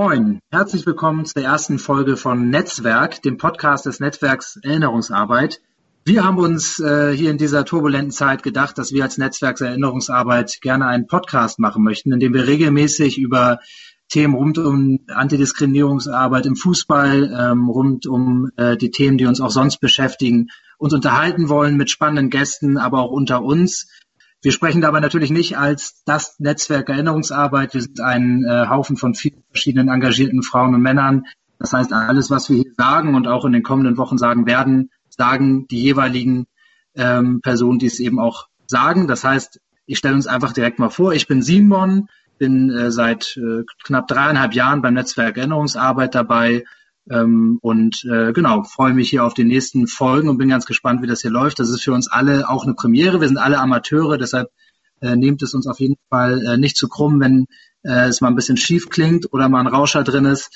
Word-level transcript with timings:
Moin, 0.00 0.38
herzlich 0.52 0.86
willkommen 0.86 1.24
zur 1.24 1.42
ersten 1.42 1.80
Folge 1.80 2.16
von 2.16 2.50
Netzwerk, 2.50 3.20
dem 3.22 3.36
Podcast 3.36 3.84
des 3.84 3.98
Netzwerks 3.98 4.56
Erinnerungsarbeit. 4.62 5.60
Wir 6.04 6.24
haben 6.24 6.38
uns 6.38 6.78
äh, 6.78 7.12
hier 7.16 7.32
in 7.32 7.36
dieser 7.36 7.64
turbulenten 7.64 8.12
Zeit 8.12 8.44
gedacht, 8.44 8.78
dass 8.78 8.92
wir 8.92 9.02
als 9.02 9.18
Netzwerkserinnerungsarbeit 9.18 10.60
gerne 10.60 10.86
einen 10.86 11.08
Podcast 11.08 11.58
machen 11.58 11.82
möchten, 11.82 12.12
in 12.12 12.20
dem 12.20 12.32
wir 12.32 12.46
regelmäßig 12.46 13.18
über 13.18 13.58
Themen 14.08 14.34
rund 14.34 14.58
um 14.58 15.00
Antidiskriminierungsarbeit 15.08 16.46
im 16.46 16.54
Fußball, 16.54 17.36
ähm, 17.36 17.68
rund 17.68 18.06
um 18.06 18.52
äh, 18.56 18.76
die 18.76 18.92
Themen, 18.92 19.18
die 19.18 19.26
uns 19.26 19.40
auch 19.40 19.50
sonst 19.50 19.78
beschäftigen, 19.78 20.46
uns 20.78 20.94
unterhalten 20.94 21.48
wollen 21.48 21.76
mit 21.76 21.90
spannenden 21.90 22.30
Gästen, 22.30 22.78
aber 22.78 23.00
auch 23.00 23.10
unter 23.10 23.42
uns. 23.42 23.88
Wir 24.40 24.52
sprechen 24.52 24.80
dabei 24.80 25.00
natürlich 25.00 25.30
nicht 25.30 25.58
als 25.58 26.02
das 26.04 26.38
Netzwerk 26.38 26.88
Erinnerungsarbeit. 26.88 27.74
Wir 27.74 27.82
sind 27.82 28.00
ein 28.00 28.44
äh, 28.44 28.68
Haufen 28.68 28.96
von 28.96 29.14
vielen 29.14 29.42
verschiedenen 29.50 29.88
engagierten 29.88 30.42
Frauen 30.42 30.74
und 30.74 30.82
Männern. 30.82 31.24
Das 31.58 31.72
heißt, 31.72 31.92
alles, 31.92 32.30
was 32.30 32.48
wir 32.48 32.56
hier 32.56 32.72
sagen 32.76 33.16
und 33.16 33.26
auch 33.26 33.44
in 33.44 33.52
den 33.52 33.64
kommenden 33.64 33.96
Wochen 33.96 34.16
sagen 34.16 34.46
werden, 34.46 34.90
sagen 35.08 35.66
die 35.66 35.82
jeweiligen 35.82 36.46
ähm, 36.94 37.40
Personen, 37.40 37.80
die 37.80 37.86
es 37.86 37.98
eben 37.98 38.20
auch 38.20 38.46
sagen. 38.66 39.08
Das 39.08 39.24
heißt, 39.24 39.60
ich 39.86 39.98
stelle 39.98 40.14
uns 40.14 40.28
einfach 40.28 40.52
direkt 40.52 40.78
mal 40.78 40.90
vor. 40.90 41.14
Ich 41.14 41.26
bin 41.26 41.42
Simon, 41.42 42.08
bin 42.38 42.70
äh, 42.70 42.92
seit 42.92 43.36
äh, 43.36 43.64
knapp 43.82 44.06
dreieinhalb 44.06 44.54
Jahren 44.54 44.82
beim 44.82 44.94
Netzwerk 44.94 45.36
Erinnerungsarbeit 45.36 46.14
dabei, 46.14 46.64
ähm, 47.10 47.58
und 47.62 48.04
äh, 48.04 48.32
genau, 48.32 48.64
freue 48.64 48.92
mich 48.92 49.10
hier 49.10 49.24
auf 49.24 49.34
die 49.34 49.44
nächsten 49.44 49.86
Folgen 49.86 50.28
und 50.28 50.38
bin 50.38 50.48
ganz 50.48 50.66
gespannt, 50.66 51.02
wie 51.02 51.06
das 51.06 51.22
hier 51.22 51.30
läuft. 51.30 51.58
Das 51.58 51.70
ist 51.70 51.82
für 51.82 51.92
uns 51.92 52.10
alle 52.10 52.48
auch 52.48 52.64
eine 52.64 52.74
Premiere. 52.74 53.20
Wir 53.20 53.28
sind 53.28 53.38
alle 53.38 53.58
Amateure, 53.58 54.18
deshalb 54.18 54.50
äh, 55.00 55.16
nehmt 55.16 55.42
es 55.42 55.54
uns 55.54 55.66
auf 55.66 55.80
jeden 55.80 55.96
Fall 56.10 56.44
äh, 56.44 56.56
nicht 56.56 56.76
zu 56.76 56.88
krumm, 56.88 57.20
wenn 57.20 57.46
äh, 57.82 58.08
es 58.08 58.20
mal 58.20 58.28
ein 58.28 58.34
bisschen 58.34 58.56
schief 58.56 58.90
klingt 58.90 59.32
oder 59.32 59.48
mal 59.48 59.60
ein 59.60 59.66
Rauscher 59.66 60.04
drin 60.04 60.24
ist. 60.24 60.50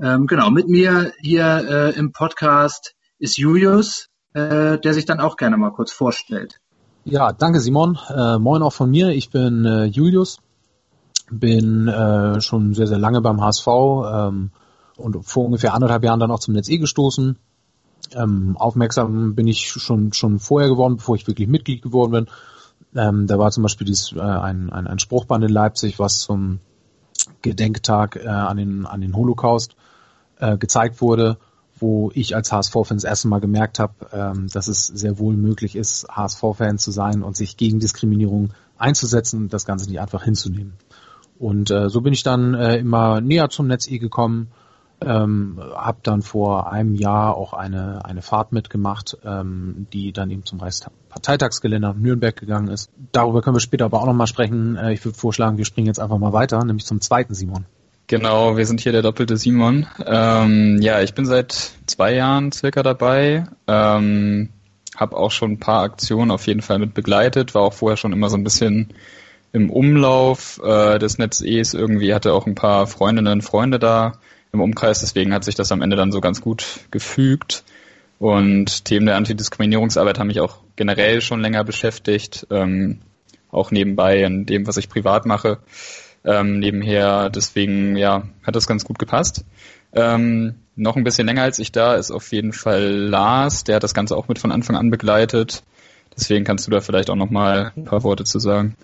Ähm, 0.00 0.26
genau, 0.26 0.50
mit 0.50 0.68
mir 0.68 1.12
hier 1.20 1.44
äh, 1.68 1.98
im 1.98 2.12
Podcast 2.12 2.94
ist 3.18 3.36
Julius, 3.36 4.08
äh, 4.32 4.78
der 4.78 4.94
sich 4.94 5.04
dann 5.04 5.20
auch 5.20 5.36
gerne 5.36 5.56
mal 5.56 5.70
kurz 5.70 5.92
vorstellt. 5.92 6.58
Ja, 7.04 7.32
danke 7.32 7.60
Simon. 7.60 7.98
Äh, 8.08 8.38
moin 8.38 8.62
auch 8.62 8.72
von 8.72 8.90
mir. 8.90 9.10
Ich 9.10 9.30
bin 9.30 9.64
äh, 9.64 9.84
Julius, 9.84 10.38
bin 11.30 11.88
äh, 11.88 12.40
schon 12.40 12.74
sehr, 12.74 12.86
sehr 12.86 12.98
lange 12.98 13.20
beim 13.20 13.40
HSV. 13.40 13.66
Ähm, 13.66 14.50
und 15.02 15.24
vor 15.24 15.44
ungefähr 15.44 15.74
anderthalb 15.74 16.04
Jahren 16.04 16.20
dann 16.20 16.30
auch 16.30 16.40
zum 16.40 16.54
Netz 16.54 16.68
E 16.68 16.78
gestoßen. 16.78 17.36
Ähm, 18.14 18.56
aufmerksam 18.58 19.34
bin 19.34 19.46
ich 19.46 19.70
schon 19.70 20.12
schon 20.12 20.38
vorher 20.38 20.68
geworden, 20.68 20.96
bevor 20.96 21.16
ich 21.16 21.26
wirklich 21.26 21.48
Mitglied 21.48 21.82
geworden 21.82 22.12
bin. 22.12 22.26
Ähm, 22.94 23.26
da 23.26 23.38
war 23.38 23.50
zum 23.50 23.62
Beispiel 23.62 23.86
dies, 23.86 24.12
äh, 24.12 24.20
ein, 24.20 24.70
ein, 24.70 24.86
ein 24.86 24.98
Spruchband 24.98 25.44
in 25.44 25.50
Leipzig, 25.50 25.98
was 25.98 26.20
zum 26.20 26.60
Gedenktag 27.40 28.16
äh, 28.16 28.28
an, 28.28 28.56
den, 28.56 28.86
an 28.86 29.00
den 29.00 29.16
Holocaust 29.16 29.76
äh, 30.38 30.56
gezeigt 30.58 31.00
wurde, 31.00 31.38
wo 31.78 32.10
ich 32.14 32.36
als 32.36 32.52
HSV-Fan 32.52 32.96
das 32.96 33.04
erste 33.04 33.28
Mal 33.28 33.40
gemerkt 33.40 33.78
habe, 33.78 33.94
ähm, 34.12 34.48
dass 34.52 34.68
es 34.68 34.86
sehr 34.86 35.18
wohl 35.18 35.36
möglich 35.36 35.76
ist, 35.76 36.06
HSV-Fan 36.08 36.78
zu 36.78 36.90
sein 36.90 37.22
und 37.22 37.36
sich 37.36 37.56
gegen 37.56 37.80
Diskriminierung 37.80 38.50
einzusetzen 38.78 39.42
und 39.42 39.52
das 39.52 39.64
Ganze 39.64 39.88
nicht 39.88 40.00
einfach 40.00 40.24
hinzunehmen. 40.24 40.74
Und 41.38 41.70
äh, 41.70 41.88
so 41.88 42.00
bin 42.00 42.12
ich 42.12 42.22
dann 42.22 42.54
äh, 42.54 42.76
immer 42.76 43.20
näher 43.20 43.48
zum 43.48 43.66
Netz 43.66 43.88
E 43.88 43.98
gekommen, 43.98 44.48
ähm, 45.06 45.60
habe 45.74 45.98
dann 46.02 46.22
vor 46.22 46.72
einem 46.72 46.94
Jahr 46.94 47.36
auch 47.36 47.52
eine, 47.52 48.04
eine 48.04 48.22
Fahrt 48.22 48.52
mitgemacht, 48.52 49.16
ähm, 49.24 49.86
die 49.92 50.12
dann 50.12 50.30
eben 50.30 50.44
zum 50.44 50.60
Reichsparteitagsgelände 50.60 51.88
nach 51.88 51.94
Nürnberg 51.94 52.36
gegangen 52.36 52.68
ist. 52.68 52.90
Darüber 53.12 53.42
können 53.42 53.56
wir 53.56 53.60
später 53.60 53.84
aber 53.84 54.00
auch 54.00 54.06
nochmal 54.06 54.26
sprechen. 54.26 54.76
Äh, 54.76 54.92
ich 54.92 55.04
würde 55.04 55.18
vorschlagen, 55.18 55.58
wir 55.58 55.64
springen 55.64 55.86
jetzt 55.86 56.00
einfach 56.00 56.18
mal 56.18 56.32
weiter, 56.32 56.64
nämlich 56.64 56.86
zum 56.86 57.00
zweiten 57.00 57.34
Simon. 57.34 57.66
Genau, 58.06 58.56
wir 58.56 58.66
sind 58.66 58.80
hier 58.80 58.92
der 58.92 59.02
doppelte 59.02 59.36
Simon. 59.36 59.86
Ähm, 60.04 60.78
ja, 60.82 61.00
ich 61.00 61.14
bin 61.14 61.24
seit 61.24 61.72
zwei 61.86 62.14
Jahren 62.14 62.52
circa 62.52 62.82
dabei. 62.82 63.46
Ähm, 63.66 64.50
habe 64.96 65.16
auch 65.16 65.30
schon 65.30 65.52
ein 65.52 65.60
paar 65.60 65.82
Aktionen 65.82 66.30
auf 66.30 66.46
jeden 66.46 66.62
Fall 66.62 66.78
mit 66.78 66.94
begleitet, 66.94 67.54
war 67.54 67.62
auch 67.62 67.72
vorher 67.72 67.96
schon 67.96 68.12
immer 68.12 68.28
so 68.28 68.36
ein 68.36 68.44
bisschen 68.44 68.92
im 69.52 69.70
Umlauf 69.70 70.60
äh, 70.64 70.98
des 70.98 71.18
Netz-E's 71.18 71.74
irgendwie, 71.74 72.14
hatte 72.14 72.32
auch 72.32 72.46
ein 72.46 72.54
paar 72.54 72.86
Freundinnen 72.86 73.32
und 73.32 73.42
Freunde 73.42 73.78
da 73.78 74.18
im 74.52 74.60
Umkreis. 74.60 75.00
Deswegen 75.00 75.32
hat 75.32 75.44
sich 75.44 75.54
das 75.54 75.72
am 75.72 75.82
Ende 75.82 75.96
dann 75.96 76.12
so 76.12 76.20
ganz 76.20 76.40
gut 76.40 76.80
gefügt. 76.90 77.64
Und 78.18 78.84
Themen 78.84 79.06
der 79.06 79.16
Antidiskriminierungsarbeit 79.16 80.18
haben 80.18 80.28
mich 80.28 80.40
auch 80.40 80.58
generell 80.76 81.20
schon 81.20 81.40
länger 81.40 81.64
beschäftigt, 81.64 82.46
ähm, 82.50 83.00
auch 83.50 83.70
nebenbei 83.70 84.22
in 84.22 84.46
dem, 84.46 84.66
was 84.66 84.76
ich 84.76 84.88
privat 84.88 85.26
mache, 85.26 85.58
ähm, 86.24 86.60
nebenher. 86.60 87.30
Deswegen, 87.30 87.96
ja, 87.96 88.28
hat 88.44 88.54
das 88.54 88.68
ganz 88.68 88.84
gut 88.84 88.98
gepasst. 88.98 89.44
Ähm, 89.92 90.54
noch 90.76 90.96
ein 90.96 91.04
bisschen 91.04 91.26
länger 91.26 91.42
als 91.42 91.58
ich 91.58 91.72
da 91.72 91.96
ist 91.96 92.10
auf 92.10 92.32
jeden 92.32 92.52
Fall 92.52 92.84
Lars, 92.84 93.64
der 93.64 93.76
hat 93.76 93.82
das 93.82 93.92
Ganze 93.92 94.16
auch 94.16 94.28
mit 94.28 94.38
von 94.38 94.52
Anfang 94.52 94.76
an 94.76 94.90
begleitet. 94.90 95.64
Deswegen 96.16 96.44
kannst 96.44 96.66
du 96.66 96.70
da 96.70 96.80
vielleicht 96.80 97.10
auch 97.10 97.16
noch 97.16 97.30
mal 97.30 97.72
ein 97.76 97.84
paar 97.84 98.02
Worte 98.04 98.24
zu 98.24 98.38
sagen. 98.38 98.76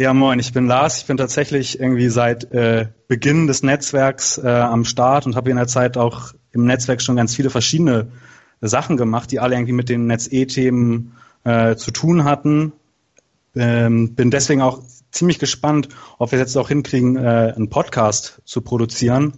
Ja, 0.00 0.14
moin, 0.14 0.38
ich 0.38 0.54
bin 0.54 0.66
Lars. 0.66 0.96
Ich 0.96 1.04
bin 1.04 1.18
tatsächlich 1.18 1.78
irgendwie 1.78 2.08
seit 2.08 2.50
äh, 2.52 2.86
Beginn 3.06 3.46
des 3.46 3.62
Netzwerks 3.62 4.38
äh, 4.38 4.48
am 4.48 4.86
Start 4.86 5.26
und 5.26 5.36
habe 5.36 5.50
in 5.50 5.58
der 5.58 5.66
Zeit 5.66 5.98
auch 5.98 6.32
im 6.52 6.64
Netzwerk 6.64 7.02
schon 7.02 7.16
ganz 7.16 7.36
viele 7.36 7.50
verschiedene 7.50 8.10
Sachen 8.62 8.96
gemacht, 8.96 9.30
die 9.30 9.40
alle 9.40 9.56
irgendwie 9.56 9.74
mit 9.74 9.90
den 9.90 10.06
Netz-E-Themen 10.06 11.18
äh, 11.44 11.76
zu 11.76 11.90
tun 11.90 12.24
hatten. 12.24 12.72
Ähm, 13.54 14.14
bin 14.14 14.30
deswegen 14.30 14.62
auch 14.62 14.80
ziemlich 15.10 15.38
gespannt, 15.38 15.90
ob 16.16 16.32
wir 16.32 16.38
es 16.38 16.46
jetzt 16.46 16.56
auch 16.56 16.68
hinkriegen, 16.68 17.18
äh, 17.18 17.52
einen 17.54 17.68
Podcast 17.68 18.40
zu 18.46 18.62
produzieren. 18.62 19.34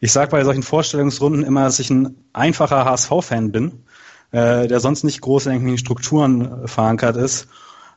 Ich 0.00 0.10
sage 0.10 0.32
bei 0.32 0.42
solchen 0.42 0.64
Vorstellungsrunden 0.64 1.44
immer, 1.44 1.62
dass 1.62 1.78
ich 1.78 1.90
ein 1.90 2.16
einfacher 2.32 2.86
HSV-Fan 2.86 3.52
bin, 3.52 3.84
äh, 4.32 4.66
der 4.66 4.80
sonst 4.80 5.04
nicht 5.04 5.20
groß 5.20 5.46
in 5.46 5.52
irgendwelchen 5.52 5.78
Strukturen 5.78 6.64
äh, 6.64 6.66
verankert 6.66 7.16
ist. 7.16 7.46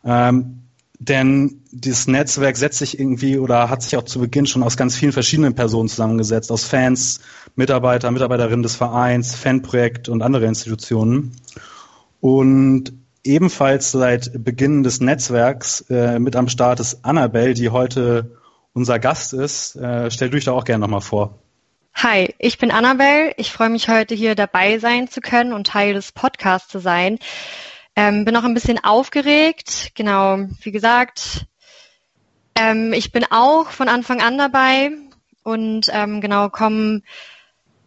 Ähm, 0.03 0.64
denn 0.99 1.61
dieses 1.71 2.07
Netzwerk 2.07 2.57
setzt 2.57 2.79
sich 2.79 2.99
irgendwie 2.99 3.37
oder 3.37 3.69
hat 3.69 3.81
sich 3.83 3.97
auch 3.97 4.03
zu 4.03 4.19
Beginn 4.19 4.47
schon 4.47 4.63
aus 4.63 4.77
ganz 4.77 4.95
vielen 4.95 5.11
verschiedenen 5.11 5.55
Personen 5.55 5.89
zusammengesetzt, 5.89 6.51
aus 6.51 6.63
Fans, 6.63 7.19
Mitarbeiter, 7.55 8.11
Mitarbeiterinnen 8.11 8.63
des 8.63 8.75
Vereins, 8.75 9.35
Fanprojekt 9.35 10.09
und 10.09 10.21
andere 10.21 10.45
Institutionen. 10.45 11.35
Und 12.21 12.93
ebenfalls 13.23 13.91
seit 13.91 14.43
Beginn 14.43 14.83
des 14.83 15.01
Netzwerks 15.01 15.81
äh, 15.89 16.19
mit 16.19 16.35
am 16.35 16.47
Start 16.47 16.79
ist 16.79 17.03
Annabelle, 17.03 17.53
die 17.53 17.69
heute 17.69 18.31
unser 18.73 18.99
Gast 18.99 19.33
ist. 19.33 19.75
Äh, 19.75 20.11
stell 20.11 20.29
dich 20.29 20.45
da 20.45 20.51
auch 20.51 20.65
gerne 20.65 20.81
nochmal 20.81 21.01
vor. 21.01 21.39
Hi, 21.95 22.35
ich 22.39 22.57
bin 22.57 22.71
Annabelle. 22.71 23.33
Ich 23.37 23.51
freue 23.51 23.69
mich 23.69 23.87
heute 23.87 24.15
hier 24.15 24.35
dabei 24.35 24.79
sein 24.79 25.07
zu 25.07 25.21
können 25.21 25.53
und 25.53 25.67
Teil 25.67 25.93
des 25.93 26.11
Podcasts 26.11 26.69
zu 26.69 26.79
sein. 26.79 27.19
Ähm, 27.95 28.25
bin 28.25 28.35
auch 28.35 28.43
ein 28.43 28.53
bisschen 28.53 28.83
aufgeregt. 28.83 29.91
Genau, 29.95 30.39
wie 30.61 30.71
gesagt, 30.71 31.45
ähm, 32.55 32.93
ich 32.93 33.11
bin 33.11 33.25
auch 33.29 33.69
von 33.69 33.89
Anfang 33.89 34.21
an 34.21 34.37
dabei 34.37 34.91
und 35.43 35.89
ähm, 35.91 36.21
genau 36.21 36.49
komme 36.49 37.01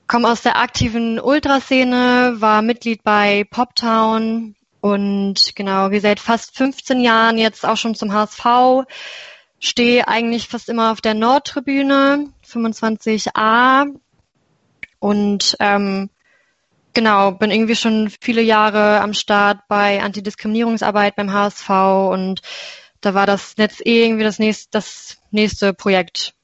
komm 0.09 0.25
aus 0.25 0.43
der 0.43 0.57
aktiven 0.57 1.21
Ultraszene, 1.21 2.37
war 2.39 2.63
Mitglied 2.63 3.05
bei 3.05 3.45
Poptown 3.45 4.57
und 4.81 5.55
genau, 5.55 5.91
wie 5.91 6.01
seit 6.01 6.19
fast 6.19 6.57
15 6.57 7.01
Jahren 7.01 7.37
jetzt 7.37 7.67
auch 7.67 7.77
schon 7.77 7.95
zum 7.95 8.13
HSV. 8.13 8.87
Stehe 9.61 10.09
eigentlich 10.09 10.49
fast 10.49 10.69
immer 10.69 10.93
auf 10.93 11.01
der 11.01 11.15
Nordtribüne, 11.15 12.33
25a. 12.47 13.87
Und 15.01 15.57
ähm, 15.61 16.11
Genau, 16.98 17.31
bin 17.31 17.53
irgendwie 17.53 17.76
schon 17.76 18.10
viele 18.20 18.42
Jahre 18.42 19.00
am 19.00 19.14
Start 19.14 19.60
bei 19.69 20.03
Antidiskriminierungsarbeit 20.03 21.14
beim 21.14 21.32
HSV 21.32 21.70
und 22.10 22.42
da 23.00 23.14
war 23.14 23.25
das 23.25 23.56
Netz 23.56 23.81
eh 23.84 24.04
irgendwie 24.04 24.25
das 24.25 24.41
nächste, 24.41 24.66
das 24.72 25.16
nächste 25.31 25.75
Projekt. 25.75 26.34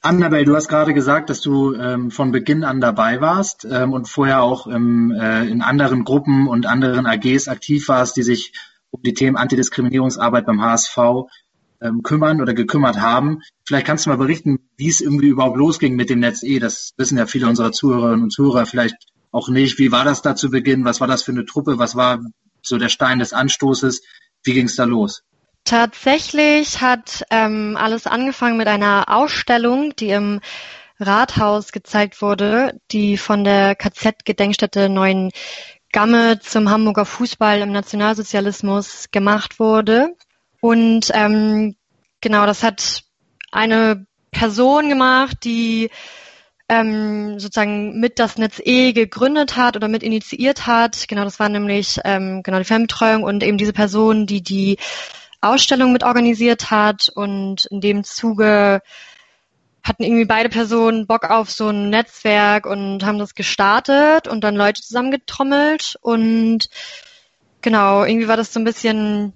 Annabelle, 0.00 0.46
du 0.46 0.56
hast 0.56 0.68
gerade 0.68 0.94
gesagt, 0.94 1.28
dass 1.28 1.42
du 1.42 1.74
ähm, 1.74 2.10
von 2.10 2.32
Beginn 2.32 2.64
an 2.64 2.80
dabei 2.80 3.20
warst 3.20 3.66
ähm, 3.70 3.92
und 3.92 4.08
vorher 4.08 4.42
auch 4.42 4.66
im, 4.66 5.10
äh, 5.10 5.44
in 5.44 5.60
anderen 5.60 6.04
Gruppen 6.04 6.48
und 6.48 6.64
anderen 6.64 7.04
AGs 7.04 7.46
aktiv 7.46 7.86
warst, 7.88 8.16
die 8.16 8.22
sich 8.22 8.54
um 8.90 9.02
die 9.02 9.12
Themen 9.12 9.36
Antidiskriminierungsarbeit 9.36 10.46
beim 10.46 10.62
HSV 10.62 10.96
ähm, 11.82 12.02
kümmern 12.02 12.40
oder 12.40 12.54
gekümmert 12.54 12.98
haben. 12.98 13.42
Vielleicht 13.66 13.86
kannst 13.86 14.06
du 14.06 14.10
mal 14.10 14.16
berichten, 14.16 14.70
wie 14.78 14.88
es 14.88 15.02
irgendwie 15.02 15.28
überhaupt 15.28 15.58
losging 15.58 15.96
mit 15.96 16.08
dem 16.08 16.20
Netz 16.20 16.42
E. 16.42 16.60
Das 16.60 16.94
wissen 16.96 17.18
ja 17.18 17.26
viele 17.26 17.46
unserer 17.46 17.72
Zuhörerinnen 17.72 18.22
und 18.22 18.30
Zuhörer 18.30 18.64
vielleicht 18.64 18.96
auch 19.34 19.48
nicht. 19.48 19.78
Wie 19.78 19.90
war 19.90 20.04
das 20.04 20.22
da 20.22 20.36
zu 20.36 20.50
Beginn? 20.50 20.84
Was 20.84 21.00
war 21.00 21.08
das 21.08 21.24
für 21.24 21.32
eine 21.32 21.44
Truppe? 21.44 21.78
Was 21.78 21.96
war 21.96 22.20
so 22.62 22.78
der 22.78 22.88
Stein 22.88 23.18
des 23.18 23.32
Anstoßes? 23.32 24.02
Wie 24.44 24.52
ging 24.54 24.66
es 24.66 24.76
da 24.76 24.84
los? 24.84 25.24
Tatsächlich 25.64 26.80
hat 26.80 27.24
ähm, 27.30 27.76
alles 27.78 28.06
angefangen 28.06 28.56
mit 28.56 28.68
einer 28.68 29.06
Ausstellung, 29.08 29.96
die 29.96 30.10
im 30.10 30.40
Rathaus 31.00 31.72
gezeigt 31.72 32.22
wurde, 32.22 32.80
die 32.92 33.16
von 33.16 33.42
der 33.42 33.74
KZ-Gedenkstätte 33.74 34.88
Neuen 34.88 35.32
Gamme 35.90 36.38
zum 36.38 36.70
Hamburger 36.70 37.04
Fußball 37.04 37.60
im 37.60 37.72
Nationalsozialismus 37.72 39.06
gemacht 39.10 39.58
wurde. 39.58 40.14
Und 40.60 41.10
ähm, 41.12 41.74
genau, 42.20 42.46
das 42.46 42.62
hat 42.62 43.02
eine 43.50 44.06
Person 44.30 44.88
gemacht, 44.88 45.38
die 45.44 45.90
ähm, 46.68 47.38
sozusagen 47.38 48.00
mit 48.00 48.18
das 48.18 48.38
Netz 48.38 48.60
E 48.64 48.92
gegründet 48.92 49.56
hat 49.56 49.76
oder 49.76 49.88
mit 49.88 50.02
initiiert 50.02 50.66
hat. 50.66 51.08
Genau, 51.08 51.24
das 51.24 51.38
war 51.38 51.48
nämlich 51.48 52.00
ähm, 52.04 52.42
genau 52.42 52.58
die 52.58 52.64
Fernbetreuung 52.64 53.22
und 53.22 53.42
eben 53.42 53.58
diese 53.58 53.72
Person, 53.72 54.26
die 54.26 54.42
die 54.42 54.78
Ausstellung 55.40 55.92
mit 55.92 56.04
organisiert 56.04 56.70
hat 56.70 57.10
und 57.14 57.66
in 57.66 57.80
dem 57.80 58.02
Zuge 58.04 58.80
hatten 59.82 60.02
irgendwie 60.02 60.24
beide 60.24 60.48
Personen 60.48 61.06
Bock 61.06 61.28
auf 61.30 61.50
so 61.50 61.68
ein 61.68 61.90
Netzwerk 61.90 62.64
und 62.64 63.04
haben 63.04 63.18
das 63.18 63.34
gestartet 63.34 64.26
und 64.26 64.42
dann 64.42 64.56
Leute 64.56 64.80
zusammengetrommelt 64.80 65.98
und 66.00 66.70
genau, 67.60 68.04
irgendwie 68.04 68.28
war 68.28 68.38
das 68.38 68.52
so 68.54 68.60
ein 68.60 68.64
bisschen 68.64 69.34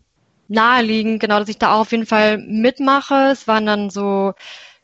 naheliegend, 0.48 1.20
genau, 1.20 1.38
dass 1.38 1.50
ich 1.50 1.58
da 1.58 1.74
auch 1.74 1.80
auf 1.80 1.92
jeden 1.92 2.06
Fall 2.06 2.38
mitmache. 2.38 3.28
Es 3.32 3.46
waren 3.46 3.66
dann 3.66 3.90
so 3.90 4.32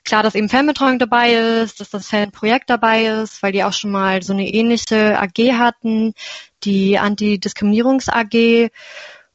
klar, 0.05 0.23
dass 0.23 0.35
eben 0.35 0.49
Fanbetreuung 0.49 0.99
dabei 0.99 1.35
ist, 1.35 1.81
dass 1.81 1.91
das 1.91 2.09
Fanprojekt 2.09 2.71
dabei 2.71 3.07
ist, 3.07 3.43
weil 3.43 3.53
die 3.53 3.65
auch 3.65 3.73
schon 3.73 3.91
mal 3.91 4.23
so 4.23 4.33
eine 4.33 4.49
ähnliche 4.49 5.19
AG 5.19 5.55
hatten, 5.59 6.15
die 6.63 6.99
Antidiskriminierungs 6.99 8.09
AG. 8.09 8.71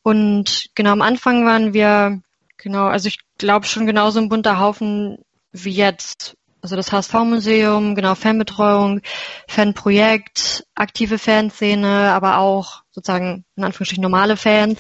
Und 0.04 0.70
genau 0.76 0.92
am 0.92 1.02
Anfang 1.02 1.46
waren 1.46 1.74
wir, 1.74 2.22
genau, 2.58 2.86
also 2.86 3.08
ich 3.08 3.20
glaube 3.38 3.66
schon 3.66 3.86
genauso 3.86 4.20
ein 4.20 4.30
bunter 4.30 4.60
Haufen 4.60 5.18
wie 5.52 5.72
jetzt. 5.72 6.36
Also 6.62 6.76
das 6.76 6.92
HSV-Museum, 6.92 7.96
genau, 7.96 8.16
Fanbetreuung, 8.16 9.02
Fanprojekt, 9.48 10.66
aktive 10.76 11.18
Fanszene, 11.18 12.12
aber 12.12 12.38
auch 12.38 12.84
sozusagen 12.92 13.46
in 13.56 13.64
Anführungsstrichen 13.64 14.02
normale 14.02 14.36
Fans. 14.36 14.80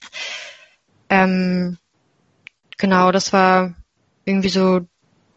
Ähm, 1.10 1.78
genau, 2.78 3.12
das 3.14 3.32
war 3.32 3.76
irgendwie 4.26 4.50
so 4.50 4.82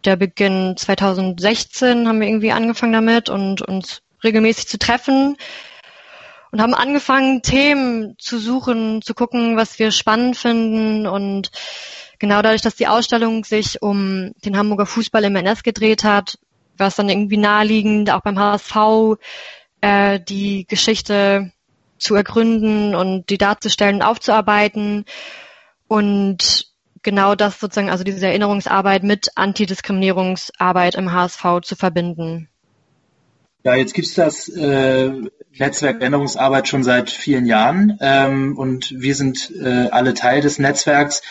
der 0.05 0.17
Beginn 0.17 0.77
2016 0.77 2.09
haben 2.09 2.21
wir 2.21 2.29
irgendwie 2.29 2.53
angefangen 2.53 2.93
damit 2.93 3.29
und 3.29 3.63
uns 3.63 4.03
regelmäßig 4.23 4.69
zu 4.69 4.79
treffen 4.79 5.37
und 6.53 6.61
haben 6.61 6.75
angefangen, 6.75 7.43
Themen 7.43 8.15
zu 8.19 8.39
suchen, 8.39 9.01
zu 9.03 9.15
gucken, 9.15 9.57
was 9.57 9.79
wir 9.79 9.91
spannend 9.91 10.37
finden. 10.37 11.07
Und 11.07 11.51
genau 12.19 12.43
dadurch, 12.43 12.61
dass 12.61 12.77
die 12.77 12.87
Ausstellung 12.87 13.45
sich 13.45 13.81
um 13.81 14.33
den 14.45 14.57
Hamburger 14.57 14.87
Fußball 14.87 15.25
im 15.25 15.37
NS 15.37 15.63
gedreht 15.63 16.05
hat, 16.05 16.39
war 16.77 16.89
es 16.89 16.97
dann 16.97 17.09
irgendwie 17.09 17.39
naheliegend, 17.39 18.11
auch 18.11 18.21
beim 18.21 18.39
HSV 18.39 19.19
äh, 19.81 20.21
die 20.21 20.67
Geschichte 20.67 21.53
zu 21.97 22.15
ergründen 22.15 22.95
und 22.95 23.31
die 23.31 23.39
darzustellen 23.39 23.97
und 23.97 24.03
aufzuarbeiten. 24.03 25.07
Und 25.89 26.72
genau 27.03 27.35
das 27.35 27.59
sozusagen, 27.61 27.91
also 27.91 28.05
diese 28.05 28.27
Erinnerungsarbeit 28.27 29.03
mit 29.03 29.31
Antidiskriminierungsarbeit 29.35 30.95
im 30.95 31.13
HSV 31.13 31.45
zu 31.63 31.77
verbinden. 31.77 32.49
Ja, 33.65 33.75
jetzt 33.77 33.95
gibt's 33.95 34.15
das 34.15 34.49
äh, 34.49 35.13
Netzwerk 35.57 36.01
Erinnerungsarbeit 36.01 36.67
schon 36.67 36.83
seit 36.83 37.11
vielen 37.11 37.47
Jahren 37.47 37.97
ähm, 38.01 38.57
und 38.59 38.93
wir 39.01 39.15
sind 39.15 39.53
äh, 39.55 39.89
alle 39.91 40.15
Teil 40.15 40.41
des 40.41 40.59
Netzwerks. 40.59 41.23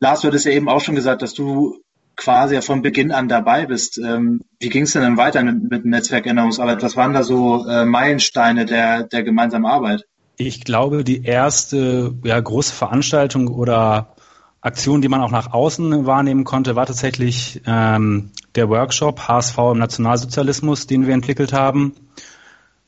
Lars, 0.00 0.20
du 0.20 0.28
hattest 0.28 0.44
ja 0.44 0.52
eben 0.52 0.68
auch 0.68 0.80
schon 0.80 0.94
gesagt, 0.94 1.22
dass 1.22 1.32
du 1.32 1.78
quasi 2.16 2.54
ja 2.54 2.60
von 2.60 2.82
Beginn 2.82 3.12
an 3.12 3.28
dabei 3.28 3.66
bist. 3.66 3.98
Ähm, 3.98 4.42
wie 4.60 4.68
ging 4.68 4.82
es 4.82 4.92
denn 4.92 5.02
dann 5.02 5.16
weiter 5.16 5.42
mit, 5.42 5.70
mit 5.70 5.84
Netzwerk 5.86 6.26
Erinnerungsarbeit? 6.26 6.82
Was 6.82 6.96
waren 6.96 7.14
da 7.14 7.22
so 7.22 7.66
äh, 7.66 7.86
Meilensteine 7.86 8.66
der, 8.66 9.04
der 9.04 9.22
gemeinsamen 9.22 9.64
Arbeit? 9.64 10.04
Ich 10.36 10.64
glaube, 10.64 11.04
die 11.04 11.24
erste 11.24 12.14
ja, 12.24 12.38
große 12.38 12.74
Veranstaltung 12.74 13.48
oder 13.48 14.14
Aktion, 14.62 15.02
die 15.02 15.08
man 15.08 15.20
auch 15.20 15.32
nach 15.32 15.52
außen 15.52 16.06
wahrnehmen 16.06 16.44
konnte, 16.44 16.76
war 16.76 16.86
tatsächlich 16.86 17.60
ähm, 17.66 18.30
der 18.54 18.68
Workshop 18.68 19.26
HSV 19.26 19.58
im 19.72 19.78
Nationalsozialismus, 19.78 20.86
den 20.86 21.06
wir 21.06 21.14
entwickelt 21.14 21.52
haben. 21.52 21.94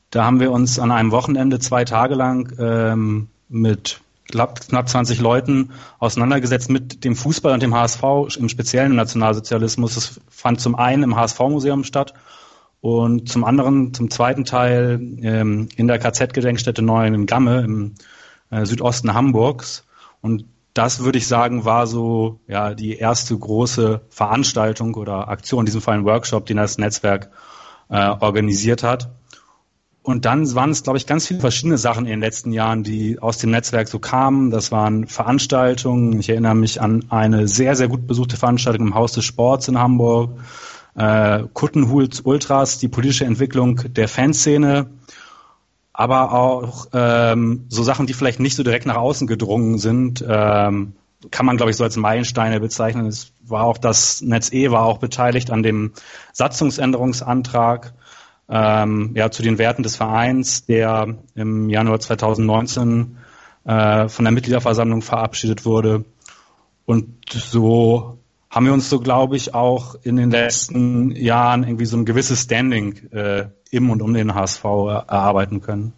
Da 0.09 0.23
haben 0.23 0.39
wir 0.39 0.53
uns 0.53 0.79
an 0.79 0.91
einem 0.91 1.11
Wochenende 1.11 1.59
zwei 1.59 1.83
Tage 1.83 2.15
lang 2.15 2.53
ähm, 2.57 3.27
mit 3.49 3.99
knapp 4.31 4.89
20 4.89 5.19
Leuten 5.19 5.71
auseinandergesetzt 5.99 6.69
mit 6.69 7.03
dem 7.03 7.17
Fußball 7.17 7.53
und 7.53 7.61
dem 7.61 7.75
HSV, 7.75 8.03
im 8.37 8.47
speziellen 8.47 8.91
im 8.91 8.95
Nationalsozialismus. 8.95 9.95
Das 9.95 10.21
fand 10.29 10.61
zum 10.61 10.75
einen 10.75 11.03
im 11.03 11.15
HSV-Museum 11.17 11.83
statt 11.83 12.13
und 12.79 13.27
zum 13.27 13.43
anderen, 13.43 13.93
zum 13.93 14.09
zweiten 14.09 14.45
Teil 14.45 14.99
ähm, 15.21 15.67
in 15.75 15.87
der 15.87 15.99
KZ-Gedenkstätte 15.99 16.81
Neuen 16.81 17.13
in 17.13 17.25
Gamme 17.25 17.61
im 17.61 17.95
äh, 18.49 18.65
Südosten 18.65 19.13
Hamburgs. 19.13 19.83
Und 20.21 20.45
das 20.75 20.99
würde 20.99 21.17
ich 21.17 21.27
sagen, 21.27 21.65
war 21.65 21.87
so 21.87 22.41
ja 22.47 22.73
die 22.75 22.97
erste 22.97 23.35
große 23.35 24.01
Veranstaltung 24.09 24.93
oder 24.95 25.29
Aktion, 25.29 25.61
in 25.61 25.65
diesem 25.65 25.81
Fall 25.81 25.97
ein 25.97 26.05
Workshop, 26.05 26.45
den 26.45 26.57
das 26.57 26.77
Netzwerk 26.77 27.31
äh, 27.89 28.09
organisiert 28.19 28.83
hat. 28.83 29.09
Und 30.03 30.25
dann 30.25 30.53
waren 30.53 30.69
es, 30.69 30.83
glaube 30.83 30.97
ich, 30.97 31.07
ganz 31.07 31.25
viele 31.25 31.39
verschiedene 31.39 31.77
Sachen 31.79 32.05
in 32.05 32.11
den 32.11 32.19
letzten 32.19 32.51
Jahren, 32.51 32.83
die 32.83 33.17
aus 33.19 33.37
dem 33.37 33.51
Netzwerk 33.51 33.87
so 33.87 33.99
kamen. 33.99 34.51
Das 34.51 34.71
waren 34.71 35.07
Veranstaltungen. 35.07 36.19
Ich 36.19 36.29
erinnere 36.29 36.55
mich 36.55 36.79
an 36.79 37.05
eine 37.09 37.47
sehr, 37.47 37.75
sehr 37.75 37.87
gut 37.87 38.05
besuchte 38.05 38.37
Veranstaltung 38.37 38.87
im 38.87 38.95
Haus 38.95 39.13
des 39.13 39.23
Sports 39.23 39.69
in 39.69 39.79
Hamburg. 39.79 40.37
Äh, 40.93 41.45
Kuttenhuls 41.53 42.21
Ultras, 42.21 42.79
die 42.79 42.89
politische 42.89 43.25
Entwicklung 43.25 43.81
der 43.93 44.07
Fanszene 44.07 44.87
aber 45.97 46.33
auch 46.33 46.87
ähm, 46.91 47.67
so 47.69 47.81
Sachen, 47.81 48.05
die 48.05 48.13
vielleicht 48.13 48.41
nicht 48.41 48.57
so 48.57 48.63
direkt 48.63 48.85
nach 48.85 48.97
außen 48.97 49.27
gedrungen 49.27 49.77
sind, 49.77 50.23
ähm, 50.27 50.93
kann 51.31 51.45
man, 51.45 51.55
glaube 51.55 51.71
ich, 51.71 51.77
so 51.77 51.85
als 51.85 51.95
Meilensteine 51.95 52.59
bezeichnen. 52.59 53.07
Es 53.07 53.31
war 53.45 53.63
auch 53.63 53.77
das 53.77 54.21
Netz 54.21 54.51
E 54.51 54.71
war 54.71 54.83
auch 54.83 54.97
beteiligt 54.97 55.51
an 55.51 55.63
dem 55.63 55.93
Satzungsänderungsantrag 56.33 57.93
ähm, 58.49 59.11
ja, 59.15 59.31
zu 59.31 59.41
den 59.41 59.57
Werten 59.57 59.83
des 59.83 59.95
Vereins, 59.95 60.65
der 60.65 61.15
im 61.33 61.69
Januar 61.69 62.01
2019 62.01 63.17
äh, 63.63 64.09
von 64.09 64.25
der 64.25 64.33
Mitgliederversammlung 64.33 65.01
verabschiedet 65.01 65.63
wurde. 65.63 66.03
Und 66.85 67.29
so 67.29 68.19
haben 68.49 68.65
wir 68.65 68.73
uns 68.73 68.89
so, 68.89 68.99
glaube 68.99 69.35
ich, 69.35 69.53
auch 69.53 69.95
in 70.03 70.15
den 70.15 70.31
letzten 70.31 71.11
Jahren 71.11 71.63
irgendwie 71.63 71.85
so 71.85 71.97
ein 71.97 72.05
gewisses 72.05 72.41
Standing 72.41 73.11
äh, 73.11 73.47
im 73.71 73.89
und 73.89 74.01
um 74.01 74.13
den 74.13 74.33
HSV 74.33 74.63
erarbeiten 74.63 75.61
können. 75.61 75.93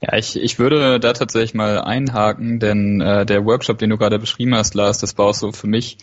Ja, 0.00 0.16
ich, 0.16 0.36
ich 0.36 0.58
würde 0.58 1.00
da 1.00 1.12
tatsächlich 1.14 1.54
mal 1.54 1.80
einhaken, 1.80 2.60
denn 2.60 3.00
äh, 3.00 3.24
der 3.24 3.44
Workshop, 3.44 3.78
den 3.78 3.90
du 3.90 3.96
gerade 3.96 4.18
beschrieben 4.18 4.54
hast, 4.54 4.74
Lars, 4.74 4.98
das 4.98 5.16
war 5.16 5.26
auch 5.26 5.34
so 5.34 5.52
für 5.52 5.66
mich 5.66 5.98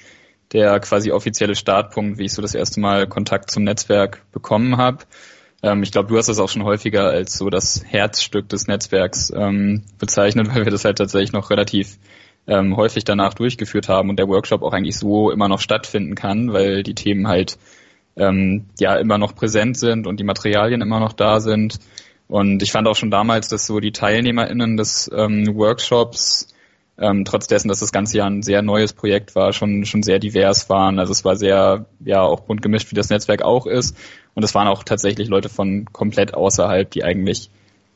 der 0.51 0.79
quasi 0.79 1.11
offizielle 1.11 1.55
Startpunkt, 1.55 2.17
wie 2.17 2.25
ich 2.25 2.33
so 2.33 2.41
das 2.41 2.55
erste 2.55 2.79
Mal 2.79 3.07
Kontakt 3.07 3.49
zum 3.49 3.63
Netzwerk 3.63 4.23
bekommen 4.31 4.77
habe. 4.77 5.05
Ähm, 5.61 5.83
ich 5.83 5.91
glaube, 5.91 6.09
du 6.09 6.17
hast 6.17 6.27
das 6.27 6.39
auch 6.39 6.49
schon 6.49 6.63
häufiger 6.63 7.05
als 7.05 7.37
so 7.37 7.49
das 7.49 7.83
Herzstück 7.85 8.49
des 8.49 8.67
Netzwerks 8.67 9.31
ähm, 9.35 9.83
bezeichnet, 9.97 10.47
weil 10.53 10.65
wir 10.65 10.71
das 10.71 10.85
halt 10.85 10.97
tatsächlich 10.97 11.33
noch 11.33 11.49
relativ 11.49 11.97
ähm, 12.47 12.75
häufig 12.75 13.03
danach 13.03 13.33
durchgeführt 13.33 13.87
haben 13.87 14.09
und 14.09 14.19
der 14.19 14.27
Workshop 14.27 14.63
auch 14.63 14.73
eigentlich 14.73 14.97
so 14.97 15.31
immer 15.31 15.47
noch 15.47 15.59
stattfinden 15.59 16.15
kann, 16.15 16.51
weil 16.51 16.83
die 16.83 16.95
Themen 16.95 17.27
halt 17.27 17.57
ähm, 18.15 18.65
ja 18.79 18.95
immer 18.95 19.17
noch 19.17 19.35
präsent 19.35 19.77
sind 19.77 20.07
und 20.07 20.19
die 20.19 20.23
Materialien 20.25 20.81
immer 20.81 20.99
noch 20.99 21.13
da 21.13 21.39
sind. 21.39 21.79
Und 22.27 22.63
ich 22.63 22.71
fand 22.71 22.87
auch 22.87 22.95
schon 22.95 23.11
damals, 23.11 23.47
dass 23.47 23.65
so 23.65 23.79
die 23.79 23.91
TeilnehmerInnen 23.91 24.77
des 24.77 25.09
ähm, 25.13 25.55
Workshops, 25.55 26.53
ähm, 26.97 27.25
trotz 27.25 27.47
dessen, 27.47 27.69
dass 27.69 27.79
das 27.79 27.91
ganze 27.91 28.17
Jahr 28.17 28.29
ein 28.29 28.43
sehr 28.43 28.61
neues 28.61 28.93
Projekt 28.93 29.35
war, 29.35 29.51
schon, 29.51 29.85
schon 29.85 30.03
sehr 30.03 30.19
divers 30.19 30.69
waren. 30.69 30.99
Also 30.99 31.11
es 31.11 31.25
war 31.25 31.35
sehr, 31.35 31.85
ja, 32.03 32.21
auch 32.21 32.41
bunt 32.41 32.61
gemischt, 32.61 32.91
wie 32.91 32.95
das 32.95 33.09
Netzwerk 33.09 33.41
auch 33.41 33.65
ist. 33.65 33.97
Und 34.35 34.43
es 34.43 34.53
waren 34.53 34.67
auch 34.67 34.83
tatsächlich 34.83 35.27
Leute 35.27 35.49
von 35.49 35.85
komplett 35.91 36.33
außerhalb, 36.33 36.89
die 36.89 37.03
eigentlich 37.03 37.49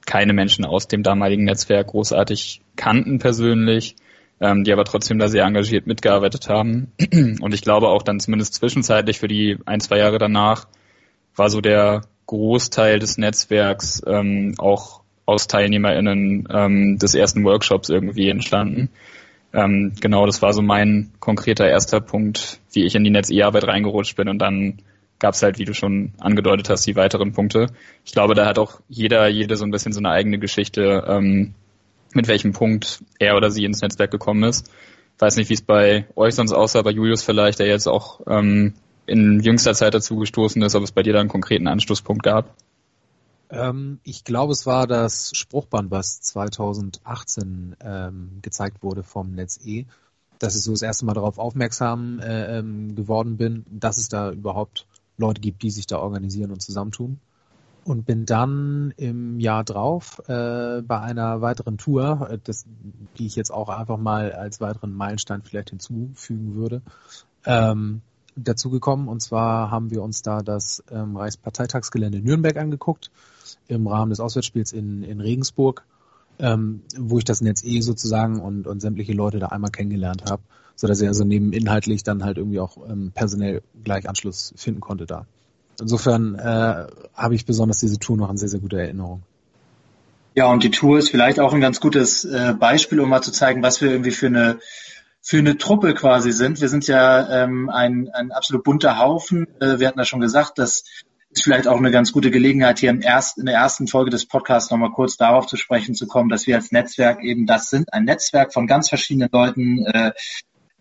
keine 0.05 0.33
Menschen 0.33 0.65
aus 0.65 0.87
dem 0.87 1.03
damaligen 1.03 1.43
Netzwerk 1.43 1.87
großartig 1.87 2.61
kannten 2.75 3.19
persönlich 3.19 3.95
ähm, 4.39 4.63
die 4.63 4.71
aber 4.71 4.85
trotzdem 4.85 5.19
da 5.19 5.27
sehr 5.27 5.43
engagiert 5.43 5.87
mitgearbeitet 5.87 6.49
haben. 6.49 6.91
Und 7.11 7.53
ich 7.53 7.61
glaube 7.61 7.89
auch 7.89 8.03
dann 8.03 8.19
zumindest 8.19 8.53
zwischenzeitlich 8.55 9.19
für 9.19 9.27
die 9.27 9.57
ein, 9.65 9.79
zwei 9.79 9.97
Jahre 9.97 10.17
danach 10.17 10.67
war 11.35 11.49
so 11.49 11.61
der 11.61 12.01
Großteil 12.25 12.99
des 12.99 13.17
Netzwerks 13.17 14.01
ähm, 14.05 14.55
auch 14.57 15.01
aus 15.25 15.47
TeilnehmerInnen 15.47 16.47
ähm, 16.51 16.97
des 16.97 17.13
ersten 17.13 17.43
Workshops 17.43 17.89
irgendwie 17.89 18.29
entstanden. 18.29 18.89
Ähm, 19.53 19.93
genau, 19.99 20.25
das 20.25 20.41
war 20.41 20.53
so 20.53 20.61
mein 20.61 21.11
konkreter 21.19 21.67
erster 21.67 21.99
Punkt, 22.01 22.59
wie 22.73 22.85
ich 22.85 22.95
in 22.95 23.03
die 23.03 23.09
Netz-E-Arbeit 23.09 23.65
reingerutscht 23.65 24.15
bin 24.15 24.29
und 24.29 24.39
dann 24.39 24.79
gab 25.19 25.33
es 25.33 25.41
halt, 25.41 25.57
wie 25.57 25.65
du 25.65 25.73
schon 25.73 26.13
angedeutet 26.19 26.69
hast, 26.69 26.85
die 26.85 26.95
weiteren 26.95 27.33
Punkte. 27.33 27.67
Ich 28.05 28.11
glaube, 28.11 28.35
da 28.35 28.45
hat 28.45 28.59
auch 28.59 28.81
jeder, 28.87 29.27
jede 29.27 29.55
so 29.55 29.65
ein 29.65 29.71
bisschen 29.71 29.93
so 29.93 29.99
eine 29.99 30.11
eigene 30.11 30.37
Geschichte, 30.37 31.03
ähm, 31.07 31.55
mit 32.13 32.27
welchem 32.27 32.53
Punkt 32.53 33.03
er 33.19 33.35
oder 33.35 33.51
sie 33.51 33.65
ins 33.65 33.81
Netzwerk 33.81 34.11
gekommen 34.11 34.43
ist. 34.43 34.71
Weiß 35.19 35.35
nicht, 35.35 35.49
wie 35.49 35.55
es 35.55 35.61
bei 35.61 36.07
euch 36.15 36.35
sonst 36.35 36.53
aussah, 36.53 36.81
bei 36.81 36.91
Julius 36.91 37.23
vielleicht, 37.23 37.59
der 37.59 37.67
jetzt 37.67 37.87
auch 37.87 38.21
ähm, 38.27 38.73
in 39.07 39.39
jüngster 39.39 39.73
Zeit 39.73 39.93
dazu 39.93 40.17
gestoßen 40.17 40.61
ist, 40.61 40.75
ob 40.75 40.83
es 40.83 40.91
bei 40.91 41.01
dir 41.01 41.13
da 41.13 41.19
einen 41.19 41.29
konkreten 41.29 41.67
Anstoßpunkt 41.67 42.23
gab. 42.23 42.53
Ähm, 43.49 43.99
ich 44.03 44.23
glaube, 44.23 44.53
es 44.53 44.65
war 44.65 44.87
das 44.87 45.31
Spruchband, 45.33 45.89
was 45.89 46.21
2018 46.21 47.77
ähm, 47.81 48.39
gezeigt 48.41 48.83
wurde 48.83 49.03
vom 49.03 49.31
Netz 49.31 49.59
E. 49.63 49.85
dass 50.39 50.55
ich 50.55 50.61
so 50.61 50.71
das 50.71 50.83
erste 50.83 51.05
Mal 51.05 51.13
darauf 51.13 51.39
aufmerksam 51.39 52.19
äh, 52.19 52.59
ähm, 52.59 52.95
geworden 52.95 53.37
bin, 53.37 53.65
dass 53.71 53.97
es 53.97 54.09
da 54.09 54.31
überhaupt 54.31 54.85
Leute 55.17 55.41
gibt, 55.41 55.63
die 55.63 55.71
sich 55.71 55.87
da 55.87 55.97
organisieren 55.97 56.51
und 56.51 56.61
zusammentun. 56.61 57.19
Und 57.87 58.05
bin 58.05 58.25
dann 58.25 58.93
im 58.97 59.39
Jahr 59.39 59.63
drauf 59.63 60.21
äh, 60.27 60.81
bei 60.81 60.99
einer 60.99 61.41
weiteren 61.41 61.77
Tour, 61.77 62.27
äh, 62.29 62.37
das, 62.43 62.65
die 63.17 63.25
ich 63.25 63.35
jetzt 63.35 63.51
auch 63.51 63.69
einfach 63.69 63.97
mal 63.97 64.33
als 64.33 64.59
weiteren 64.59 64.93
Meilenstein 64.93 65.41
vielleicht 65.41 65.69
hinzufügen 65.69 66.55
würde, 66.55 66.81
ähm, 67.45 68.01
dazugekommen. 68.35 69.07
Und 69.07 69.21
zwar 69.21 69.71
haben 69.71 69.89
wir 69.89 70.03
uns 70.03 70.21
da 70.21 70.41
das 70.41 70.83
ähm, 70.91 71.15
Reichsparteitagsgelände 71.15 72.19
Nürnberg 72.19 72.57
angeguckt 72.57 73.09
im 73.67 73.87
Rahmen 73.87 74.09
des 74.09 74.19
Auswärtsspiels 74.19 74.73
in, 74.73 75.03
in 75.03 75.21
Regensburg 75.21 75.85
ähm, 76.39 76.81
wo 76.97 77.17
ich 77.17 77.23
das 77.23 77.41
Netz 77.41 77.63
eh 77.63 77.81
sozusagen 77.81 78.39
und, 78.39 78.67
und 78.67 78.79
sämtliche 78.79 79.13
Leute 79.13 79.39
da 79.39 79.47
einmal 79.47 79.71
kennengelernt 79.71 80.29
habe, 80.29 80.43
so 80.75 80.87
dass 80.87 81.01
ich 81.01 81.07
also 81.07 81.23
neben 81.23 81.53
inhaltlich 81.53 82.03
dann 82.03 82.23
halt 82.23 82.37
irgendwie 82.37 82.59
auch 82.59 82.77
ähm, 82.87 83.11
personell 83.13 83.61
gleich 83.83 84.07
Anschluss 84.07 84.53
finden 84.55 84.81
konnte 84.81 85.05
da. 85.05 85.25
Insofern 85.79 86.35
äh, 86.35 86.87
habe 87.13 87.35
ich 87.35 87.45
besonders 87.45 87.79
diese 87.79 87.99
Tour 87.99 88.17
noch 88.17 88.29
in 88.29 88.37
sehr, 88.37 88.49
sehr 88.49 88.59
gute 88.59 88.79
Erinnerung. 88.79 89.23
Ja, 90.35 90.47
und 90.47 90.63
die 90.63 90.71
Tour 90.71 90.99
ist 90.99 91.09
vielleicht 91.09 91.39
auch 91.39 91.53
ein 91.53 91.61
ganz 91.61 91.79
gutes 91.79 92.23
äh, 92.23 92.53
Beispiel, 92.53 92.99
um 92.99 93.09
mal 93.09 93.21
zu 93.21 93.31
zeigen, 93.31 93.63
was 93.63 93.81
wir 93.81 93.91
irgendwie 93.91 94.11
für 94.11 94.27
eine 94.27 94.59
für 95.19 95.39
eine 95.39 95.57
Truppe 95.57 95.93
quasi 95.93 96.31
sind. 96.31 96.61
Wir 96.61 96.69
sind 96.69 96.87
ja 96.87 97.43
ähm, 97.43 97.69
ein, 97.69 98.09
ein 98.13 98.31
absolut 98.31 98.63
bunter 98.63 98.97
Haufen. 98.97 99.45
Äh, 99.59 99.79
wir 99.79 99.87
hatten 99.87 99.99
ja 99.99 100.05
schon 100.05 100.21
gesagt, 100.21 100.57
dass 100.57 100.83
ist 101.37 101.43
vielleicht 101.43 101.67
auch 101.67 101.77
eine 101.77 101.91
ganz 101.91 102.11
gute 102.11 102.31
Gelegenheit, 102.31 102.79
hier 102.79 102.89
im 102.89 103.01
erst, 103.01 103.37
in 103.37 103.45
der 103.45 103.55
ersten 103.55 103.87
Folge 103.87 104.09
des 104.09 104.25
Podcasts 104.25 104.71
nochmal 104.71 104.91
kurz 104.91 105.17
darauf 105.17 105.45
zu 105.45 105.57
sprechen 105.57 105.93
zu 105.93 106.07
kommen, 106.07 106.29
dass 106.29 106.47
wir 106.47 106.55
als 106.55 106.71
Netzwerk 106.71 107.23
eben 107.23 107.45
das 107.45 107.69
sind, 107.69 107.91
ein 107.93 108.05
Netzwerk 108.05 108.53
von 108.53 108.67
ganz 108.67 108.89
verschiedenen 108.89 109.29
Leuten, 109.31 109.85
äh, 109.85 110.13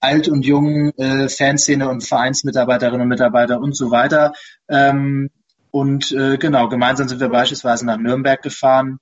alt 0.01 0.29
und 0.29 0.45
jung, 0.45 0.93
äh, 0.99 1.29
Fanszene 1.29 1.89
und 1.89 2.03
Vereinsmitarbeiterinnen 2.05 3.03
und 3.03 3.09
Mitarbeiter 3.09 3.61
und 3.61 3.75
so 3.75 3.91
weiter. 3.91 4.33
Ähm, 4.69 5.31
und 5.71 6.13
äh, 6.13 6.39
genau, 6.39 6.69
gemeinsam 6.69 7.09
sind 7.09 7.21
wir 7.21 7.29
beispielsweise 7.29 7.87
nach 7.87 7.99
Nürnberg 7.99 8.43
gefahren, 8.43 8.99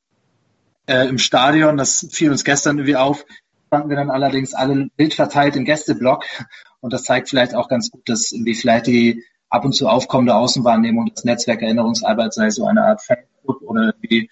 äh, 0.87 1.09
im 1.09 1.19
Stadion, 1.19 1.77
das 1.77 2.07
fiel 2.11 2.31
uns 2.31 2.45
gestern 2.45 2.79
irgendwie 2.79 2.97
auf, 2.97 3.25
fanden 3.71 3.89
wir 3.89 3.97
dann 3.97 4.11
allerdings 4.11 4.55
alle 4.55 4.89
wild 4.97 5.15
verteilt 5.15 5.57
im 5.57 5.65
Gästeblock. 5.65 6.25
Und 6.81 6.93
das 6.93 7.05
zeigt 7.05 7.31
vielleicht 7.31 7.55
auch 7.55 7.69
ganz 7.69 7.91
gut, 7.91 8.09
dass 8.09 8.33
wie 8.33 8.55
vielleicht 8.55 8.87
die 8.87 9.25
ab 9.49 9.65
und 9.65 9.73
zu 9.73 9.89
aufkommende 9.89 10.35
Außenwahrnehmung 10.35 11.07
des 11.07 11.25
Netzwerk 11.25 11.63
Erinnerungsarbeit 11.63 12.35
sei 12.35 12.51
so 12.51 12.67
eine 12.67 12.85
Art 12.85 13.03
Fanclub 13.03 13.63
oder 13.63 13.95
wie 14.01 14.29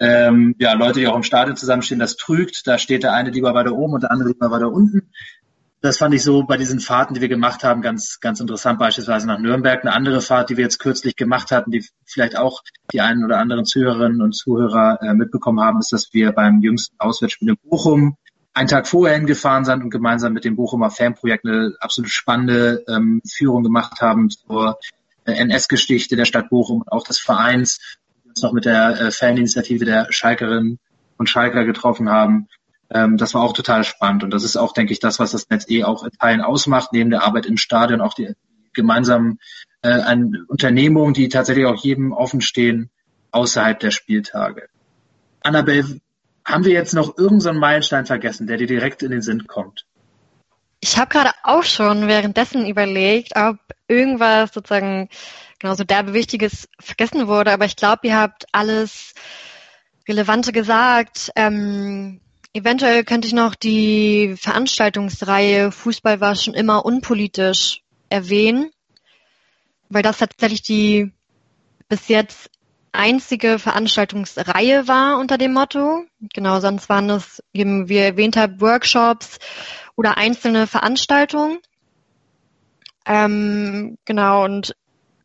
ähm, 0.00 0.54
ja, 0.58 0.74
Leute, 0.74 1.00
die 1.00 1.08
auch 1.08 1.16
im 1.16 1.24
Stadion 1.24 1.56
zusammenstehen, 1.56 1.98
das 1.98 2.16
trügt. 2.16 2.66
Da 2.66 2.78
steht 2.78 3.02
der 3.02 3.14
eine 3.14 3.30
lieber 3.30 3.54
weiter 3.54 3.72
oben 3.72 3.94
und 3.94 4.02
der 4.02 4.12
andere 4.12 4.28
lieber 4.28 4.50
weiter 4.50 4.70
unten. 4.70 5.10
Das 5.80 5.98
fand 5.98 6.12
ich 6.12 6.24
so 6.24 6.42
bei 6.42 6.56
diesen 6.56 6.80
Fahrten, 6.80 7.14
die 7.14 7.20
wir 7.20 7.28
gemacht 7.28 7.62
haben, 7.62 7.82
ganz, 7.82 8.18
ganz 8.20 8.40
interessant. 8.40 8.80
Beispielsweise 8.80 9.28
nach 9.28 9.38
Nürnberg. 9.38 9.82
Eine 9.82 9.94
andere 9.94 10.20
Fahrt, 10.20 10.50
die 10.50 10.56
wir 10.56 10.64
jetzt 10.64 10.80
kürzlich 10.80 11.14
gemacht 11.14 11.52
hatten, 11.52 11.70
die 11.70 11.86
vielleicht 12.04 12.36
auch 12.36 12.62
die 12.92 13.00
einen 13.00 13.24
oder 13.24 13.38
anderen 13.38 13.64
Zuhörerinnen 13.64 14.20
und 14.20 14.32
Zuhörer 14.32 14.98
äh, 15.02 15.14
mitbekommen 15.14 15.60
haben, 15.60 15.78
ist, 15.78 15.92
dass 15.92 16.12
wir 16.12 16.32
beim 16.32 16.60
jüngsten 16.60 16.96
Auswärtsspiel 16.98 17.50
in 17.50 17.56
Bochum 17.62 18.16
einen 18.54 18.68
Tag 18.68 18.88
vorher 18.88 19.16
hingefahren 19.16 19.64
sind 19.64 19.84
und 19.84 19.90
gemeinsam 19.90 20.32
mit 20.32 20.44
dem 20.44 20.56
Bochumer 20.56 20.90
Fanprojekt 20.90 21.46
eine 21.46 21.74
absolut 21.78 22.10
spannende 22.10 22.84
ähm, 22.88 23.22
Führung 23.24 23.62
gemacht 23.62 24.00
haben 24.00 24.30
zur 24.30 24.80
äh, 25.26 25.32
NS-Geschichte 25.32 26.16
der 26.16 26.24
Stadt 26.24 26.50
Bochum 26.50 26.80
und 26.80 26.90
auch 26.90 27.04
des 27.04 27.20
Vereins, 27.20 27.78
wir 28.24 28.30
uns 28.30 28.42
noch 28.42 28.52
mit 28.52 28.64
der 28.64 29.00
äh, 29.00 29.10
Faninitiative 29.12 29.84
der 29.84 30.08
Schalkerinnen 30.10 30.80
und 31.18 31.30
Schalker 31.30 31.64
getroffen 31.64 32.10
haben. 32.10 32.48
Ähm, 32.90 33.16
das 33.16 33.34
war 33.34 33.42
auch 33.42 33.52
total 33.52 33.84
spannend 33.84 34.24
und 34.24 34.30
das 34.30 34.44
ist 34.44 34.56
auch, 34.56 34.72
denke 34.72 34.92
ich, 34.92 35.00
das, 35.00 35.18
was 35.18 35.32
das 35.32 35.48
Netz 35.50 35.68
eh 35.68 35.84
auch 35.84 36.04
in 36.04 36.10
Teilen 36.12 36.40
ausmacht, 36.40 36.92
neben 36.92 37.10
der 37.10 37.22
Arbeit 37.22 37.46
im 37.46 37.56
Stadion 37.56 38.00
auch 38.00 38.14
die 38.14 38.34
gemeinsamen 38.72 39.38
äh, 39.82 39.88
eine 39.88 40.44
Unternehmungen, 40.48 41.14
die 41.14 41.28
tatsächlich 41.28 41.66
auch 41.66 41.76
jedem 41.76 42.12
offen 42.12 42.40
stehen 42.40 42.90
außerhalb 43.30 43.78
der 43.78 43.90
Spieltage. 43.90 44.68
Annabelle, 45.40 46.00
haben 46.44 46.64
wir 46.64 46.72
jetzt 46.72 46.94
noch 46.94 47.18
irgendeinen 47.18 47.58
Meilenstein 47.58 48.06
vergessen, 48.06 48.46
der 48.46 48.56
dir 48.56 48.66
direkt 48.66 49.02
in 49.02 49.10
den 49.10 49.22
Sinn 49.22 49.46
kommt? 49.46 49.84
Ich 50.80 50.96
habe 50.96 51.10
gerade 51.10 51.30
auch 51.42 51.64
schon 51.64 52.06
währenddessen 52.06 52.66
überlegt, 52.66 53.36
ob 53.36 53.58
irgendwas 53.88 54.52
sozusagen 54.52 55.08
genauso 55.58 55.84
derbe 55.84 56.14
Wichtiges 56.14 56.68
vergessen 56.78 57.26
wurde, 57.26 57.52
aber 57.52 57.64
ich 57.64 57.76
glaube, 57.76 58.06
ihr 58.06 58.16
habt 58.16 58.46
alles 58.52 59.12
Relevante 60.08 60.52
gesagt. 60.52 61.30
Ähm, 61.36 62.20
eventuell 62.52 63.04
könnte 63.04 63.28
ich 63.28 63.34
noch 63.34 63.54
die 63.54 64.34
Veranstaltungsreihe 64.38 65.70
Fußball 65.72 66.20
war 66.20 66.34
schon 66.34 66.54
immer 66.54 66.84
unpolitisch 66.84 67.82
erwähnen, 68.08 68.70
weil 69.88 70.02
das 70.02 70.18
tatsächlich 70.18 70.62
die 70.62 71.12
bis 71.88 72.08
jetzt 72.08 72.50
einzige 72.92 73.58
Veranstaltungsreihe 73.58 74.88
war 74.88 75.18
unter 75.18 75.38
dem 75.38 75.52
Motto. 75.52 76.04
Genau, 76.34 76.60
sonst 76.60 76.88
waren 76.88 77.10
es 77.10 77.42
eben, 77.52 77.88
wie 77.88 77.98
erwähnt 77.98 78.36
habe, 78.36 78.60
Workshops 78.60 79.38
oder 79.96 80.16
einzelne 80.16 80.66
Veranstaltungen. 80.66 81.58
Ähm, 83.06 83.98
genau, 84.04 84.44
und 84.44 84.74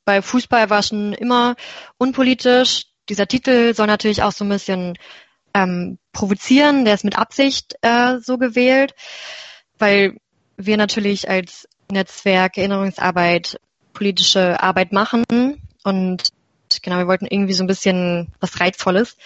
bei 0.06 0.22
Fußball 0.22 0.70
war 0.70 0.84
schon 0.84 1.14
immer 1.14 1.56
unpolitisch. 1.98 2.86
Dieser 3.10 3.28
Titel 3.28 3.74
soll 3.74 3.88
natürlich 3.88 4.24
auch 4.24 4.32
so 4.32 4.46
ein 4.46 4.50
bisschen 4.50 4.98
ähm, 5.54 5.98
provozieren. 6.12 6.86
Der 6.86 6.94
ist 6.94 7.06
mit 7.06 7.18
Absicht 7.18 7.76
äh, 7.82 8.20
so 8.20 8.38
gewählt, 8.38 8.94
weil 9.78 10.18
wir 10.58 10.78
natürlich 10.78 11.30
als 11.30 11.68
Netzwerk 11.92 12.58
Erinnerungsarbeit 12.58 13.60
politische 13.94 14.62
Arbeit 14.62 14.92
machen 14.92 15.24
und 15.84 16.30
genau, 16.82 16.98
wir 16.98 17.08
wollten 17.08 17.28
irgendwie 17.28 17.54
so 17.54 17.64
ein 17.64 17.68
bisschen 17.68 18.34
was 18.40 18.60
Reizvolles. 18.60 19.18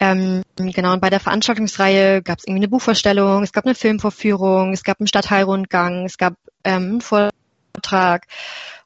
Ähm, 0.00 0.42
genau, 0.56 0.92
und 0.92 1.00
bei 1.00 1.10
der 1.10 1.20
Veranstaltungsreihe 1.20 2.20
gab 2.22 2.38
es 2.38 2.44
irgendwie 2.44 2.60
eine 2.60 2.68
Buchvorstellung, 2.68 3.42
es 3.42 3.52
gab 3.52 3.64
eine 3.64 3.74
Filmvorführung, 3.74 4.72
es 4.72 4.82
gab 4.82 5.00
einen 5.00 5.06
Stadtteilrundgang, 5.06 6.04
es 6.04 6.18
gab 6.18 6.34
ähm, 6.64 7.00
einen 7.00 7.00
Vortrag 7.00 8.26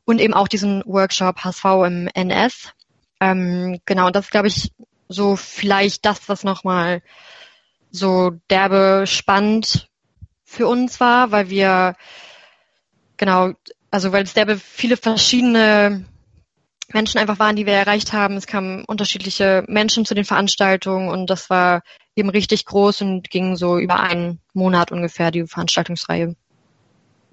und 0.05 0.21
eben 0.21 0.35
auch 0.35 0.49
diesen 0.49 0.83
Workshop 0.85 1.45
HSV 1.45 1.65
im 1.87 2.09
NS. 2.15 2.73
Ähm, 3.21 3.81
genau, 3.85 4.07
und 4.07 4.17
das 4.17 4.27
ist, 4.27 4.31
glaube 4.31 4.49
ich, 4.49 4.71
so 5.09 5.37
vielleicht 5.37 6.05
das, 6.05 6.29
was 6.29 6.45
nochmal 6.45 7.03
so 7.91 8.33
derbe 8.51 9.05
spannend 9.07 9.89
für 10.45 10.67
uns 10.67 11.01
war, 11.01 11.31
weil 11.31 11.51
wir, 11.51 11.97
genau, 13.17 13.53
also 13.91 14.13
weil 14.13 14.25
es 14.25 14.35
derbe 14.35 14.57
viele 14.57 14.97
verschiedene 14.97 16.05
Menschen 16.93 17.19
einfach 17.19 17.39
waren, 17.39 17.57
die 17.57 17.67
wir 17.67 17.75
erreicht 17.75 18.13
haben. 18.13 18.37
Es 18.37 18.47
kamen 18.47 18.85
unterschiedliche 18.87 19.65
Menschen 19.69 20.05
zu 20.05 20.15
den 20.15 20.25
Veranstaltungen 20.25 21.11
und 21.11 21.29
das 21.29 21.51
war 21.51 21.83
eben 22.17 22.31
richtig 22.31 22.65
groß 22.65 23.03
und 23.03 23.31
ging 23.31 23.57
so 23.57 23.79
über 23.79 24.01
einen 24.01 24.41
Monat 24.55 24.91
ungefähr 24.91 25.31
die 25.31 25.47
Veranstaltungsreihe. 25.47 26.35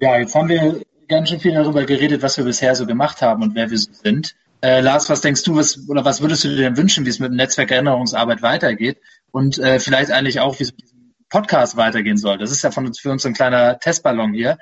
Ja, 0.00 0.18
jetzt 0.18 0.34
haben 0.34 0.48
wir 0.48 0.82
ganz 1.08 1.30
schön 1.30 1.40
viel 1.40 1.54
darüber 1.54 1.84
geredet, 1.84 2.22
was 2.22 2.36
wir 2.36 2.44
bisher 2.44 2.74
so 2.74 2.86
gemacht 2.86 3.22
haben 3.22 3.42
und 3.42 3.54
wer 3.54 3.70
wir 3.70 3.78
so 3.78 3.92
sind. 3.92 4.34
Äh, 4.66 4.80
Lars, 4.80 5.08
was 5.08 5.20
denkst 5.20 5.44
du, 5.44 5.54
was 5.54 5.88
oder 5.88 6.04
was 6.04 6.20
würdest 6.20 6.42
du 6.42 6.48
dir 6.48 6.56
denn 6.56 6.76
wünschen, 6.76 7.06
wie 7.06 7.10
es 7.10 7.20
mit 7.20 7.30
dem 7.30 7.36
Netzwerk 7.36 7.70
Erinnerungsarbeit 7.70 8.42
weitergeht 8.42 8.98
und 9.30 9.60
äh, 9.60 9.78
vielleicht 9.78 10.10
eigentlich 10.10 10.40
auch, 10.40 10.58
wie 10.58 10.64
es 10.64 10.72
mit 10.72 10.82
diesem 10.82 11.14
Podcast 11.28 11.76
weitergehen 11.76 12.16
soll? 12.16 12.36
Das 12.38 12.50
ist 12.50 12.62
ja 12.62 12.72
von 12.72 12.84
uns, 12.84 12.98
für 12.98 13.12
uns 13.12 13.24
ein 13.24 13.32
kleiner 13.32 13.78
Testballon 13.78 14.32
hier. 14.32 14.58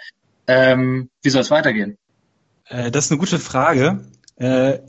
Ähm, 0.46 1.08
wie 1.22 1.30
soll 1.30 1.40
es 1.40 1.50
weitergehen? 1.50 1.96
Äh, 2.68 2.90
das 2.90 3.06
ist 3.06 3.12
eine 3.12 3.18
gute 3.18 3.38
Frage. 3.38 4.04
Äh, 4.36 4.80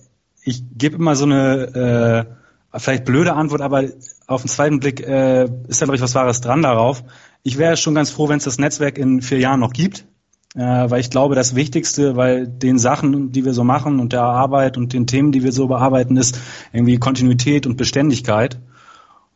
ich 0.44 0.64
gebe 0.78 0.98
immer 0.98 1.16
so 1.16 1.24
eine 1.24 2.28
äh, 2.74 2.80
vielleicht 2.80 3.06
blöde 3.06 3.36
Antwort, 3.36 3.62
aber 3.62 3.86
auf 4.28 4.42
den 4.42 4.50
zweiten 4.50 4.82
Blick 4.82 5.00
äh, 5.00 5.46
ist 5.70 5.82
da 5.82 5.86
glaube 5.86 5.96
ich 5.96 6.02
was 6.02 6.14
Wahres 6.16 6.42
dran 6.42 6.62
darauf. 6.62 7.06
Ich 7.42 7.58
wäre 7.58 7.78
schon 7.78 7.96
ganz 7.96 8.10
froh, 8.10 8.28
wenn 8.28 8.40
es 8.40 8.44
das 8.44 8.58
Netzwerk 8.58 8.98
in 8.98 9.22
vier 9.22 9.40
Jahren 9.40 9.62
noch 9.62 9.72
gibt, 9.72 10.08
äh, 10.56 10.90
weil 10.90 11.02
ich 11.02 11.10
glaube, 11.10 11.36
das 11.36 11.56
Wichtigste, 11.56 12.16
weil 12.16 12.48
den 12.48 12.80
Sachen, 12.80 13.32
die 13.32 13.46
wir 13.46 13.54
so 13.54 13.64
machen 13.64 14.00
und 14.00 14.14
der 14.14 14.24
Arbeit 14.24 14.78
und 14.78 14.94
den 14.94 15.06
Themen, 15.06 15.32
die 15.32 15.44
wir 15.44 15.52
so 15.52 15.68
bearbeiten, 15.68 16.18
ist 16.18 16.40
irgendwie 16.72 16.98
Kontinuität 16.98 17.68
und 17.68 17.76
Beständigkeit. 17.76 18.60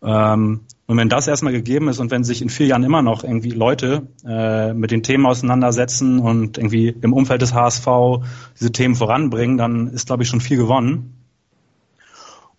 Ähm, 0.01 0.61
und 0.87 0.97
wenn 0.97 1.09
das 1.09 1.27
erstmal 1.27 1.53
gegeben 1.53 1.89
ist 1.89 1.99
und 1.99 2.09
wenn 2.09 2.23
sich 2.23 2.41
in 2.41 2.49
vier 2.49 2.67
Jahren 2.67 2.83
immer 2.83 3.01
noch 3.01 3.23
irgendwie 3.23 3.51
Leute 3.51 4.07
äh, 4.25 4.73
mit 4.73 4.91
den 4.91 5.03
Themen 5.03 5.25
auseinandersetzen 5.25 6.19
und 6.19 6.57
irgendwie 6.57 6.87
im 6.87 7.13
Umfeld 7.13 7.41
des 7.41 7.53
HSV 7.53 7.87
diese 8.59 8.71
Themen 8.71 8.95
voranbringen, 8.95 9.57
dann 9.57 9.87
ist, 9.87 10.07
glaube 10.07 10.23
ich, 10.23 10.29
schon 10.29 10.41
viel 10.41 10.57
gewonnen. 10.57 11.15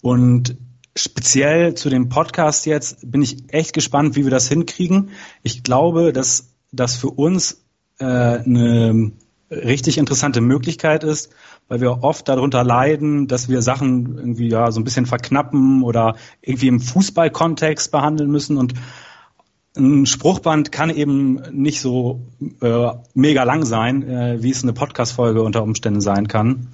Und 0.02 0.56
speziell 0.94 1.74
zu 1.74 1.88
dem 1.88 2.08
Podcast 2.08 2.66
jetzt 2.66 3.10
bin 3.10 3.22
ich 3.22 3.52
echt 3.52 3.72
gespannt, 3.72 4.16
wie 4.16 4.24
wir 4.24 4.30
das 4.30 4.48
hinkriegen. 4.48 5.10
Ich 5.42 5.62
glaube, 5.62 6.12
dass 6.12 6.54
das 6.72 6.96
für 6.96 7.10
uns 7.10 7.64
äh, 8.00 8.04
eine 8.04 9.12
richtig 9.50 9.98
interessante 9.98 10.40
Möglichkeit 10.40 11.04
ist, 11.04 11.30
weil 11.68 11.80
wir 11.80 12.02
oft 12.02 12.28
darunter 12.28 12.64
leiden, 12.64 13.26
dass 13.26 13.48
wir 13.48 13.62
Sachen 13.62 14.16
irgendwie 14.16 14.48
ja 14.48 14.70
so 14.70 14.80
ein 14.80 14.84
bisschen 14.84 15.06
verknappen 15.06 15.82
oder 15.82 16.16
irgendwie 16.40 16.68
im 16.68 16.80
Fußballkontext 16.80 17.90
behandeln 17.90 18.30
müssen 18.30 18.56
und 18.56 18.74
ein 19.76 20.06
Spruchband 20.06 20.72
kann 20.72 20.90
eben 20.90 21.40
nicht 21.52 21.80
so 21.80 22.26
äh, 22.60 22.90
mega 23.14 23.44
lang 23.44 23.64
sein, 23.64 24.02
äh, 24.02 24.42
wie 24.42 24.50
es 24.50 24.62
eine 24.62 24.72
Podcast-Folge 24.72 25.42
unter 25.42 25.62
Umständen 25.62 26.00
sein 26.00 26.26
kann. 26.26 26.68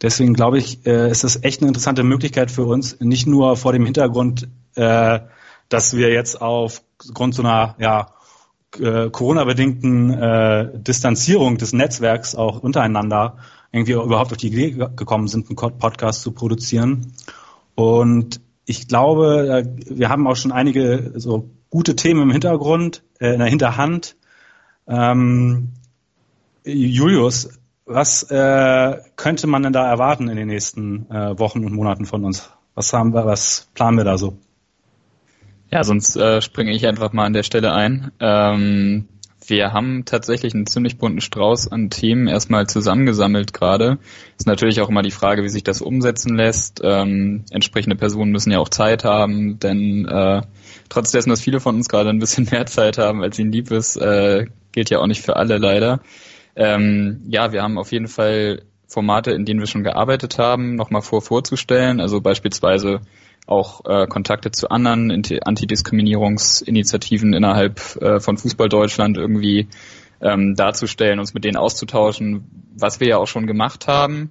Deswegen 0.00 0.34
glaube 0.34 0.58
ich, 0.58 0.86
äh, 0.86 1.10
ist 1.10 1.24
das 1.24 1.42
echt 1.42 1.60
eine 1.60 1.68
interessante 1.68 2.04
Möglichkeit 2.04 2.50
für 2.50 2.64
uns, 2.64 3.00
nicht 3.00 3.26
nur 3.26 3.56
vor 3.56 3.72
dem 3.72 3.84
Hintergrund, 3.84 4.48
äh, 4.76 5.20
dass 5.68 5.96
wir 5.96 6.12
jetzt 6.12 6.40
aufgrund 6.40 7.34
so 7.34 7.42
einer 7.42 7.74
ja, 7.78 8.12
äh, 8.78 9.10
Corona-bedingten 9.10 10.10
äh, 10.10 10.70
Distanzierung 10.78 11.58
des 11.58 11.72
Netzwerks 11.72 12.34
auch 12.34 12.60
untereinander 12.60 13.38
irgendwie 13.72 13.92
überhaupt 13.92 14.32
auf 14.32 14.38
die 14.38 14.48
Idee 14.48 14.70
gekommen 14.70 15.28
sind, 15.28 15.48
einen 15.48 15.78
Podcast 15.78 16.22
zu 16.22 16.32
produzieren. 16.32 17.12
Und 17.74 18.40
ich 18.64 18.88
glaube, 18.88 19.64
äh, 19.66 19.96
wir 19.98 20.08
haben 20.08 20.26
auch 20.26 20.36
schon 20.36 20.52
einige 20.52 21.12
so 21.16 21.50
gute 21.70 21.96
Themen 21.96 22.22
im 22.22 22.30
Hintergrund, 22.30 23.02
äh, 23.20 23.32
in 23.32 23.38
der 23.38 23.48
Hinterhand. 23.48 24.16
Ähm, 24.86 25.72
Julius, 26.64 27.50
was 27.84 28.24
äh, 28.24 28.98
könnte 29.14 29.46
man 29.46 29.62
denn 29.62 29.72
da 29.72 29.88
erwarten 29.88 30.28
in 30.28 30.36
den 30.36 30.48
nächsten 30.48 31.08
äh, 31.10 31.38
Wochen 31.38 31.64
und 31.64 31.72
Monaten 31.72 32.04
von 32.04 32.24
uns? 32.24 32.50
Was 32.74 32.92
haben 32.92 33.14
wir, 33.14 33.24
was 33.24 33.68
planen 33.74 33.96
wir 33.96 34.04
da 34.04 34.18
so? 34.18 34.38
Ja, 35.70 35.82
sonst 35.84 36.16
äh, 36.16 36.40
springe 36.40 36.72
ich 36.72 36.86
einfach 36.86 37.12
mal 37.12 37.24
an 37.24 37.32
der 37.32 37.42
Stelle 37.42 37.72
ein. 37.72 38.12
Ähm, 38.20 39.08
wir 39.48 39.72
haben 39.72 40.04
tatsächlich 40.04 40.54
einen 40.54 40.66
ziemlich 40.66 40.98
bunten 40.98 41.20
Strauß 41.20 41.70
an 41.70 41.90
Themen 41.90 42.26
erstmal 42.26 42.66
zusammengesammelt 42.66 43.52
gerade. 43.52 43.98
Ist 44.38 44.46
natürlich 44.46 44.80
auch 44.80 44.88
immer 44.88 45.02
die 45.02 45.10
Frage, 45.10 45.44
wie 45.44 45.48
sich 45.48 45.62
das 45.62 45.82
umsetzen 45.82 46.36
lässt. 46.36 46.80
Ähm, 46.82 47.44
entsprechende 47.50 47.96
Personen 47.96 48.32
müssen 48.32 48.50
ja 48.50 48.58
auch 48.58 48.68
Zeit 48.68 49.04
haben, 49.04 49.58
denn 49.60 50.06
äh, 50.06 50.42
trotz 50.88 51.12
dessen, 51.12 51.30
dass 51.30 51.40
viele 51.40 51.60
von 51.60 51.76
uns 51.76 51.88
gerade 51.88 52.10
ein 52.10 52.18
bisschen 52.18 52.48
mehr 52.50 52.66
Zeit 52.66 52.98
haben, 52.98 53.22
als 53.22 53.38
ihnen 53.38 53.52
lieb 53.52 53.70
ist, 53.70 53.96
äh, 53.96 54.46
gilt 54.72 54.90
ja 54.90 54.98
auch 54.98 55.06
nicht 55.06 55.22
für 55.22 55.36
alle 55.36 55.58
leider. 55.58 56.00
Ähm, 56.56 57.22
ja, 57.28 57.52
wir 57.52 57.62
haben 57.62 57.78
auf 57.78 57.92
jeden 57.92 58.08
Fall 58.08 58.62
Formate, 58.88 59.32
in 59.32 59.44
denen 59.44 59.60
wir 59.60 59.66
schon 59.66 59.84
gearbeitet 59.84 60.38
haben, 60.38 60.74
nochmal 60.74 61.02
vor 61.02 61.22
vorzustellen. 61.22 62.00
Also 62.00 62.20
beispielsweise 62.20 63.00
auch 63.46 63.84
äh, 63.84 64.06
Kontakte 64.06 64.50
zu 64.50 64.68
anderen 64.68 65.10
Antidiskriminierungsinitiativen 65.10 67.32
innerhalb 67.32 67.96
äh, 68.02 68.20
von 68.20 68.36
Fußball 68.36 68.68
Deutschland 68.68 69.16
irgendwie 69.16 69.68
ähm, 70.20 70.56
darzustellen, 70.56 71.20
uns 71.20 71.34
mit 71.34 71.44
denen 71.44 71.56
auszutauschen, 71.56 72.44
was 72.76 73.00
wir 73.00 73.08
ja 73.08 73.18
auch 73.18 73.28
schon 73.28 73.46
gemacht 73.46 73.86
haben. 73.86 74.30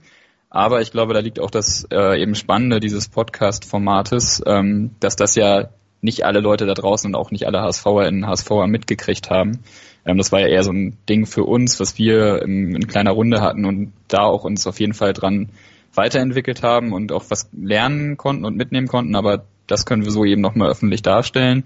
Aber 0.49 0.81
ich 0.81 0.91
glaube, 0.91 1.13
da 1.13 1.19
liegt 1.19 1.39
auch 1.39 1.51
das 1.51 1.87
äh, 1.91 2.21
eben 2.21 2.35
Spannende 2.35 2.79
dieses 2.79 3.09
Podcast-Formates, 3.09 4.43
ähm, 4.45 4.91
dass 4.99 5.15
das 5.15 5.35
ja 5.35 5.69
nicht 6.01 6.23
alle 6.23 6.39
Leute 6.39 6.65
da 6.65 6.73
draußen 6.73 7.09
und 7.09 7.19
auch 7.19 7.31
nicht 7.31 7.45
alle 7.45 7.61
HSVerInnen, 7.61 8.27
HSVer 8.27 8.67
mitgekriegt 8.67 9.29
haben. 9.29 9.63
Ähm, 10.05 10.17
das 10.17 10.31
war 10.31 10.39
ja 10.39 10.47
eher 10.47 10.63
so 10.63 10.71
ein 10.71 10.97
Ding 11.09 11.25
für 11.25 11.43
uns, 11.43 11.79
was 11.79 11.97
wir 11.97 12.41
in, 12.41 12.75
in 12.75 12.87
kleiner 12.87 13.11
Runde 13.11 13.41
hatten 13.41 13.65
und 13.65 13.93
da 14.07 14.21
auch 14.21 14.43
uns 14.43 14.67
auf 14.67 14.79
jeden 14.79 14.93
Fall 14.93 15.13
dran 15.13 15.49
weiterentwickelt 15.97 16.63
haben 16.63 16.93
und 16.93 17.11
auch 17.11 17.25
was 17.29 17.49
lernen 17.53 18.17
konnten 18.17 18.45
und 18.45 18.55
mitnehmen 18.55 18.87
konnten, 18.87 19.15
aber 19.15 19.45
das 19.67 19.85
können 19.85 20.03
wir 20.03 20.11
so 20.11 20.25
eben 20.25 20.41
nochmal 20.41 20.69
öffentlich 20.69 21.01
darstellen. 21.01 21.63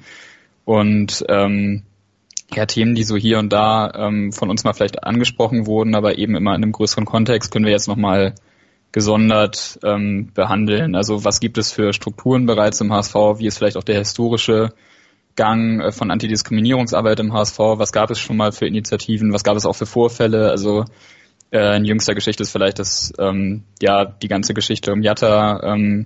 Und 0.66 1.26
ähm, 1.28 1.84
ja, 2.54 2.66
Themen, 2.66 2.96
die 2.96 3.04
so 3.04 3.16
hier 3.16 3.40
und 3.40 3.52
da 3.54 3.92
ähm, 3.96 4.32
von 4.32 4.50
uns 4.50 4.64
mal 4.64 4.74
vielleicht 4.74 5.04
angesprochen 5.04 5.68
wurden, 5.68 5.96
aber 5.96 6.18
eben 6.18 6.36
immer 6.36 6.56
in 6.56 6.64
einem 6.64 6.72
größeren 6.72 7.06
Kontext, 7.06 7.52
können 7.52 7.66
wir 7.66 7.72
jetzt 7.72 7.88
nochmal 7.88 8.36
gesondert 8.92 9.80
ähm, 9.84 10.32
behandeln. 10.34 10.96
Also 10.96 11.24
was 11.24 11.40
gibt 11.40 11.58
es 11.58 11.72
für 11.72 11.94
Strukturen 11.94 12.46
bereits 12.46 12.82
im 12.82 12.92
HSV? 12.92 13.16
Wie 13.38 13.46
ist 13.46 13.58
vielleicht 13.58 13.78
auch 13.78 13.84
der 13.84 14.00
historische 14.00 14.74
Gang 15.36 15.82
äh, 15.82 15.92
von 15.92 16.10
Antidiskriminierungsarbeit 16.10 17.20
im 17.20 17.34
HSV? 17.34 17.60
Was 17.60 17.92
gab 17.92 18.10
es 18.10 18.20
schon 18.20 18.38
mal 18.38 18.52
für 18.52 18.66
Initiativen? 18.66 19.32
Was 19.32 19.44
gab 19.44 19.58
es 19.58 19.66
auch 19.66 19.76
für 19.76 19.86
Vorfälle? 19.86 20.50
Also 20.50 20.86
äh, 21.52 21.78
in 21.78 21.86
jüngster 21.86 22.16
Geschichte 22.16 22.44
ist 22.44 22.52
vielleicht 22.52 22.80
das, 22.80 23.14
ähm, 23.20 23.64
ja, 23.82 24.06
die 24.06 24.28
ganze 24.28 24.54
Geschichte 24.54 24.92
um 24.92 25.02
Jatta 25.02 25.62
ähm, 25.64 26.06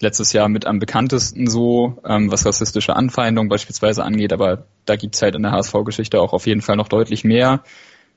letztes 0.00 0.32
Jahr 0.32 0.48
mit 0.48 0.66
am 0.66 0.78
bekanntesten 0.78 1.48
so, 1.48 1.98
ähm, 2.04 2.30
was 2.30 2.44
rassistische 2.44 2.96
Anfeindung 2.96 3.48
beispielsweise 3.48 4.04
angeht, 4.04 4.32
aber 4.32 4.66
da 4.84 4.96
gibt's 4.96 5.22
halt 5.22 5.34
in 5.34 5.42
der 5.42 5.52
HSV-Geschichte 5.52 6.20
auch 6.20 6.32
auf 6.32 6.46
jeden 6.46 6.60
Fall 6.60 6.76
noch 6.76 6.88
deutlich 6.88 7.24
mehr, 7.24 7.62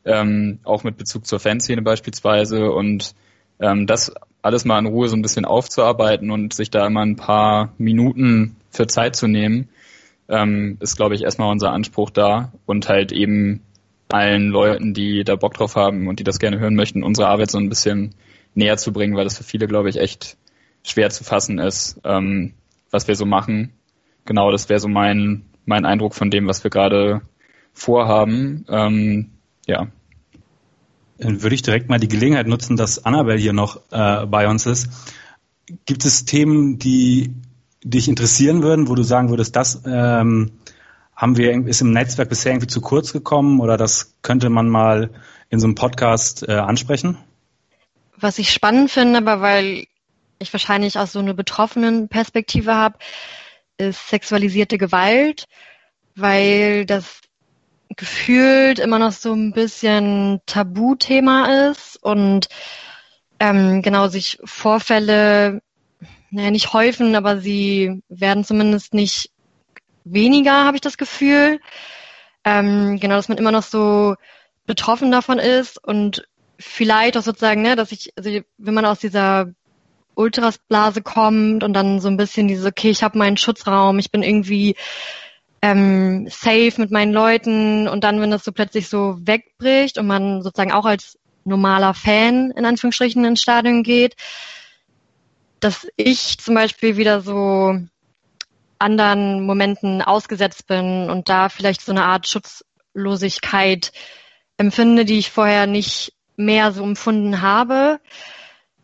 ähm, 0.03 0.59
auch 0.63 0.83
mit 0.83 0.97
Bezug 0.97 1.25
zur 1.25 1.39
Fanszene 1.39 1.81
beispielsweise 1.81 2.71
und 2.71 3.13
ähm, 3.59 3.87
das 3.87 4.13
alles 4.41 4.65
mal 4.65 4.79
in 4.79 4.85
Ruhe 4.85 5.07
so 5.07 5.15
ein 5.15 5.21
bisschen 5.21 5.45
aufzuarbeiten 5.45 6.29
und 6.29 6.53
sich 6.53 6.69
da 6.69 6.85
immer 6.85 7.01
ein 7.01 7.15
paar 7.15 7.73
Minuten 7.77 8.57
für 8.69 8.87
Zeit 8.87 9.15
zu 9.15 9.27
nehmen, 9.27 9.69
ähm, 10.27 10.77
ist, 10.81 10.97
glaube 10.97 11.15
ich, 11.15 11.23
erstmal 11.23 11.51
unser 11.51 11.71
Anspruch 11.71 12.09
da 12.09 12.51
und 12.65 12.89
halt 12.89 13.11
eben 13.11 13.61
allen 14.09 14.49
Leuten, 14.49 14.93
die 14.93 15.23
da 15.23 15.35
Bock 15.35 15.53
drauf 15.55 15.75
haben 15.75 16.07
und 16.07 16.19
die 16.19 16.23
das 16.23 16.39
gerne 16.39 16.59
hören 16.59 16.75
möchten, 16.75 17.03
unsere 17.03 17.27
Arbeit 17.27 17.51
so 17.51 17.57
ein 17.57 17.69
bisschen 17.69 18.15
näher 18.53 18.77
zu 18.77 18.93
bringen, 18.93 19.15
weil 19.15 19.23
das 19.23 19.37
für 19.37 19.43
viele, 19.43 19.67
glaube 19.67 19.89
ich, 19.89 19.97
echt 19.97 20.37
schwer 20.83 21.09
zu 21.09 21.23
fassen 21.23 21.59
ist, 21.59 21.99
ähm, 22.03 22.53
was 22.91 23.07
wir 23.07 23.15
so 23.15 23.25
machen. 23.25 23.73
Genau, 24.25 24.51
das 24.51 24.69
wäre 24.69 24.79
so 24.79 24.87
mein, 24.87 25.45
mein 25.65 25.85
Eindruck 25.85 26.15
von 26.15 26.29
dem, 26.29 26.47
was 26.47 26.63
wir 26.63 26.71
gerade 26.71 27.21
vorhaben. 27.73 28.65
Ähm, 28.69 29.31
ja. 29.67 29.87
Dann 31.17 31.41
würde 31.41 31.55
ich 31.55 31.61
direkt 31.61 31.89
mal 31.89 31.99
die 31.99 32.07
Gelegenheit 32.07 32.47
nutzen, 32.47 32.77
dass 32.77 33.05
Annabelle 33.05 33.39
hier 33.39 33.53
noch 33.53 33.81
äh, 33.91 34.25
bei 34.25 34.47
uns 34.47 34.65
ist. 34.65 34.89
Gibt 35.85 36.05
es 36.05 36.25
Themen, 36.25 36.77
die 36.77 37.33
dich 37.83 38.07
interessieren 38.07 38.63
würden, 38.63 38.87
wo 38.87 38.95
du 38.95 39.03
sagen 39.03 39.29
würdest, 39.29 39.55
das 39.55 39.81
ähm, 39.85 40.51
haben 41.15 41.37
wir, 41.37 41.51
ist 41.67 41.81
im 41.81 41.91
Netzwerk 41.91 42.29
bisher 42.29 42.51
irgendwie 42.51 42.67
zu 42.67 42.81
kurz 42.81 43.13
gekommen 43.13 43.59
oder 43.59 43.77
das 43.77 44.15
könnte 44.21 44.49
man 44.49 44.69
mal 44.69 45.11
in 45.49 45.59
so 45.59 45.67
einem 45.67 45.75
Podcast 45.75 46.47
äh, 46.47 46.53
ansprechen? 46.53 47.17
Was 48.17 48.39
ich 48.39 48.51
spannend 48.51 48.91
finde, 48.91 49.17
aber 49.19 49.41
weil 49.41 49.85
ich 50.39 50.51
wahrscheinlich 50.53 50.97
auch 50.97 51.07
so 51.07 51.19
eine 51.19 51.33
betroffenen 51.33 52.09
Perspektive 52.09 52.75
habe, 52.75 52.97
ist 53.77 54.09
sexualisierte 54.09 54.77
Gewalt, 54.77 55.45
weil 56.15 56.85
das 56.85 57.21
gefühlt 57.95 58.79
immer 58.79 58.99
noch 58.99 59.11
so 59.11 59.33
ein 59.33 59.53
bisschen 59.53 60.41
Tabuthema 60.45 61.69
ist 61.69 62.01
und 62.01 62.49
ähm, 63.39 63.81
genau 63.81 64.07
sich 64.07 64.39
Vorfälle 64.43 65.61
naja, 66.31 66.51
nicht 66.51 66.73
häufen, 66.73 67.15
aber 67.15 67.39
sie 67.39 68.01
werden 68.09 68.43
zumindest 68.43 68.93
nicht 68.93 69.31
weniger, 70.05 70.63
habe 70.65 70.77
ich 70.77 70.81
das 70.81 70.97
Gefühl. 70.97 71.59
Ähm, 72.43 72.99
genau, 72.99 73.15
dass 73.15 73.27
man 73.27 73.37
immer 73.37 73.51
noch 73.51 73.63
so 73.63 74.15
betroffen 74.65 75.11
davon 75.11 75.39
ist 75.39 75.83
und 75.83 76.27
vielleicht 76.57 77.17
auch 77.17 77.23
sozusagen, 77.23 77.61
ne, 77.61 77.75
dass 77.75 77.91
ich, 77.91 78.13
also 78.15 78.29
wenn 78.57 78.73
man 78.73 78.85
aus 78.85 78.99
dieser 78.99 79.47
Ultrasblase 80.15 81.01
kommt 81.01 81.63
und 81.63 81.73
dann 81.73 81.99
so 81.99 82.07
ein 82.07 82.17
bisschen 82.17 82.47
dieses, 82.47 82.65
okay, 82.65 82.89
ich 82.89 83.03
habe 83.03 83.17
meinen 83.17 83.37
Schutzraum, 83.37 83.99
ich 83.99 84.11
bin 84.11 84.23
irgendwie 84.23 84.75
ähm, 85.61 86.27
safe 86.29 86.73
mit 86.77 86.91
meinen 86.91 87.11
Leuten 87.11 87.87
und 87.87 88.03
dann, 88.03 88.21
wenn 88.21 88.31
das 88.31 88.43
so 88.43 88.51
plötzlich 88.51 88.87
so 88.87 89.17
wegbricht 89.19 89.97
und 89.97 90.07
man 90.07 90.41
sozusagen 90.41 90.71
auch 90.71 90.85
als 90.85 91.17
normaler 91.43 91.93
Fan 91.93 92.51
in 92.51 92.65
Anführungsstrichen 92.65 93.25
ins 93.25 93.41
Stadion 93.41 93.83
geht, 93.83 94.15
dass 95.59 95.87
ich 95.95 96.37
zum 96.37 96.55
Beispiel 96.55 96.97
wieder 96.97 97.21
so 97.21 97.77
anderen 98.79 99.45
Momenten 99.45 100.01
ausgesetzt 100.01 100.67
bin 100.67 101.09
und 101.09 101.29
da 101.29 101.49
vielleicht 101.49 101.81
so 101.81 101.91
eine 101.91 102.03
Art 102.03 102.27
Schutzlosigkeit 102.27 103.91
empfinde, 104.57 105.05
die 105.05 105.19
ich 105.19 105.31
vorher 105.31 105.67
nicht 105.67 106.13
mehr 106.35 106.71
so 106.71 106.83
empfunden 106.83 107.41
habe. 107.41 107.99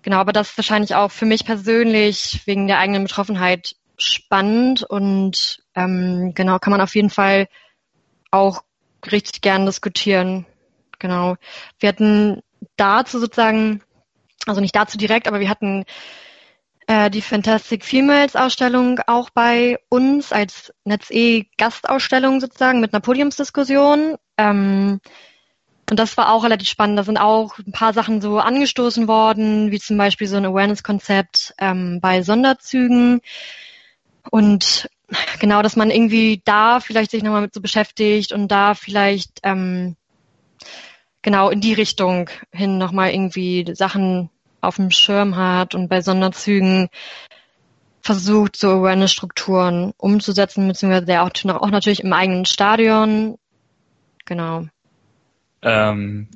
Genau, 0.02 0.18
aber 0.18 0.34
das 0.34 0.52
ist 0.52 0.58
wahrscheinlich 0.58 0.96
auch 0.96 1.12
für 1.12 1.26
mich 1.26 1.46
persönlich 1.46 2.42
wegen 2.46 2.68
der 2.68 2.80
eigenen 2.80 3.04
Betroffenheit 3.04 3.76
spannend 3.98 4.84
und 4.84 5.64
ähm, 5.76 6.34
genau 6.34 6.58
kann 6.60 6.72
man 6.72 6.82
auf 6.82 6.96
jeden 6.96 7.12
Fall 7.12 7.48
auch 8.32 8.64
richtig 9.12 9.42
gern 9.42 9.66
diskutieren. 9.66 10.46
Genau. 11.00 11.36
Wir 11.80 11.90
hatten 11.90 12.42
dazu 12.78 13.20
sozusagen, 13.20 13.84
also 14.48 14.62
nicht 14.62 14.76
dazu 14.76 14.98
direkt, 14.98 15.28
aber 15.28 15.40
wir 15.40 15.50
hatten 15.50 15.86
die 17.10 17.22
Fantastic 17.22 17.86
Females 17.86 18.36
Ausstellung 18.36 19.00
auch 19.08 19.30
bei 19.30 19.78
uns 19.90 20.32
als 20.32 20.74
NetzE 20.84 21.46
Gastausstellung 21.58 22.42
sozusagen 22.42 22.82
mit 22.82 22.94
einer 22.94 23.02
Podiumsdiskussion. 23.02 24.18
Ähm, 24.38 25.00
und 25.90 26.00
das 26.00 26.18
war 26.18 26.32
auch 26.32 26.44
relativ 26.44 26.70
spannend. 26.70 26.98
Da 26.98 27.04
sind 27.04 27.18
auch 27.18 27.58
ein 27.60 27.72
paar 27.72 27.94
Sachen 27.94 28.22
so 28.22 28.40
angestoßen 28.40 29.08
worden, 29.08 29.72
wie 29.72 29.80
zum 29.80 29.98
Beispiel 29.98 30.28
so 30.28 30.38
ein 30.38 30.46
Awareness-Konzept 30.46 31.54
ähm, 31.58 32.00
bei 32.02 32.24
Sonderzügen. 32.24 33.22
Und 34.30 34.90
genau, 35.40 35.62
dass 35.62 35.76
man 35.76 35.92
irgendwie 35.92 36.42
da 36.46 36.80
vielleicht 36.80 37.12
sich 37.12 37.24
nochmal 37.24 37.42
mit 37.42 37.54
so 37.54 37.62
beschäftigt 37.62 38.32
und 38.32 38.48
da 38.48 38.74
vielleicht 38.74 39.40
ähm, 39.44 39.96
genau 41.22 41.50
in 41.50 41.62
die 41.62 41.74
Richtung 41.74 42.30
hin 42.52 42.78
nochmal 42.78 43.12
irgendwie 43.12 43.66
Sachen 43.76 44.30
auf 44.62 44.76
dem 44.78 44.92
Schirm 44.92 45.36
hat 45.36 45.76
und 45.76 45.88
bei 45.90 46.02
Sonderzügen 46.02 46.90
versucht, 48.02 48.56
so 48.56 48.70
Awareness-Strukturen 48.70 49.94
umzusetzen, 49.98 50.68
beziehungsweise 50.68 51.22
auch, 51.22 51.32
auch 51.62 51.70
natürlich 51.70 52.04
im 52.04 52.14
eigenen 52.14 52.46
Stadion. 52.46 53.38
Genau. 54.26 54.66
Ähm, 55.62 56.28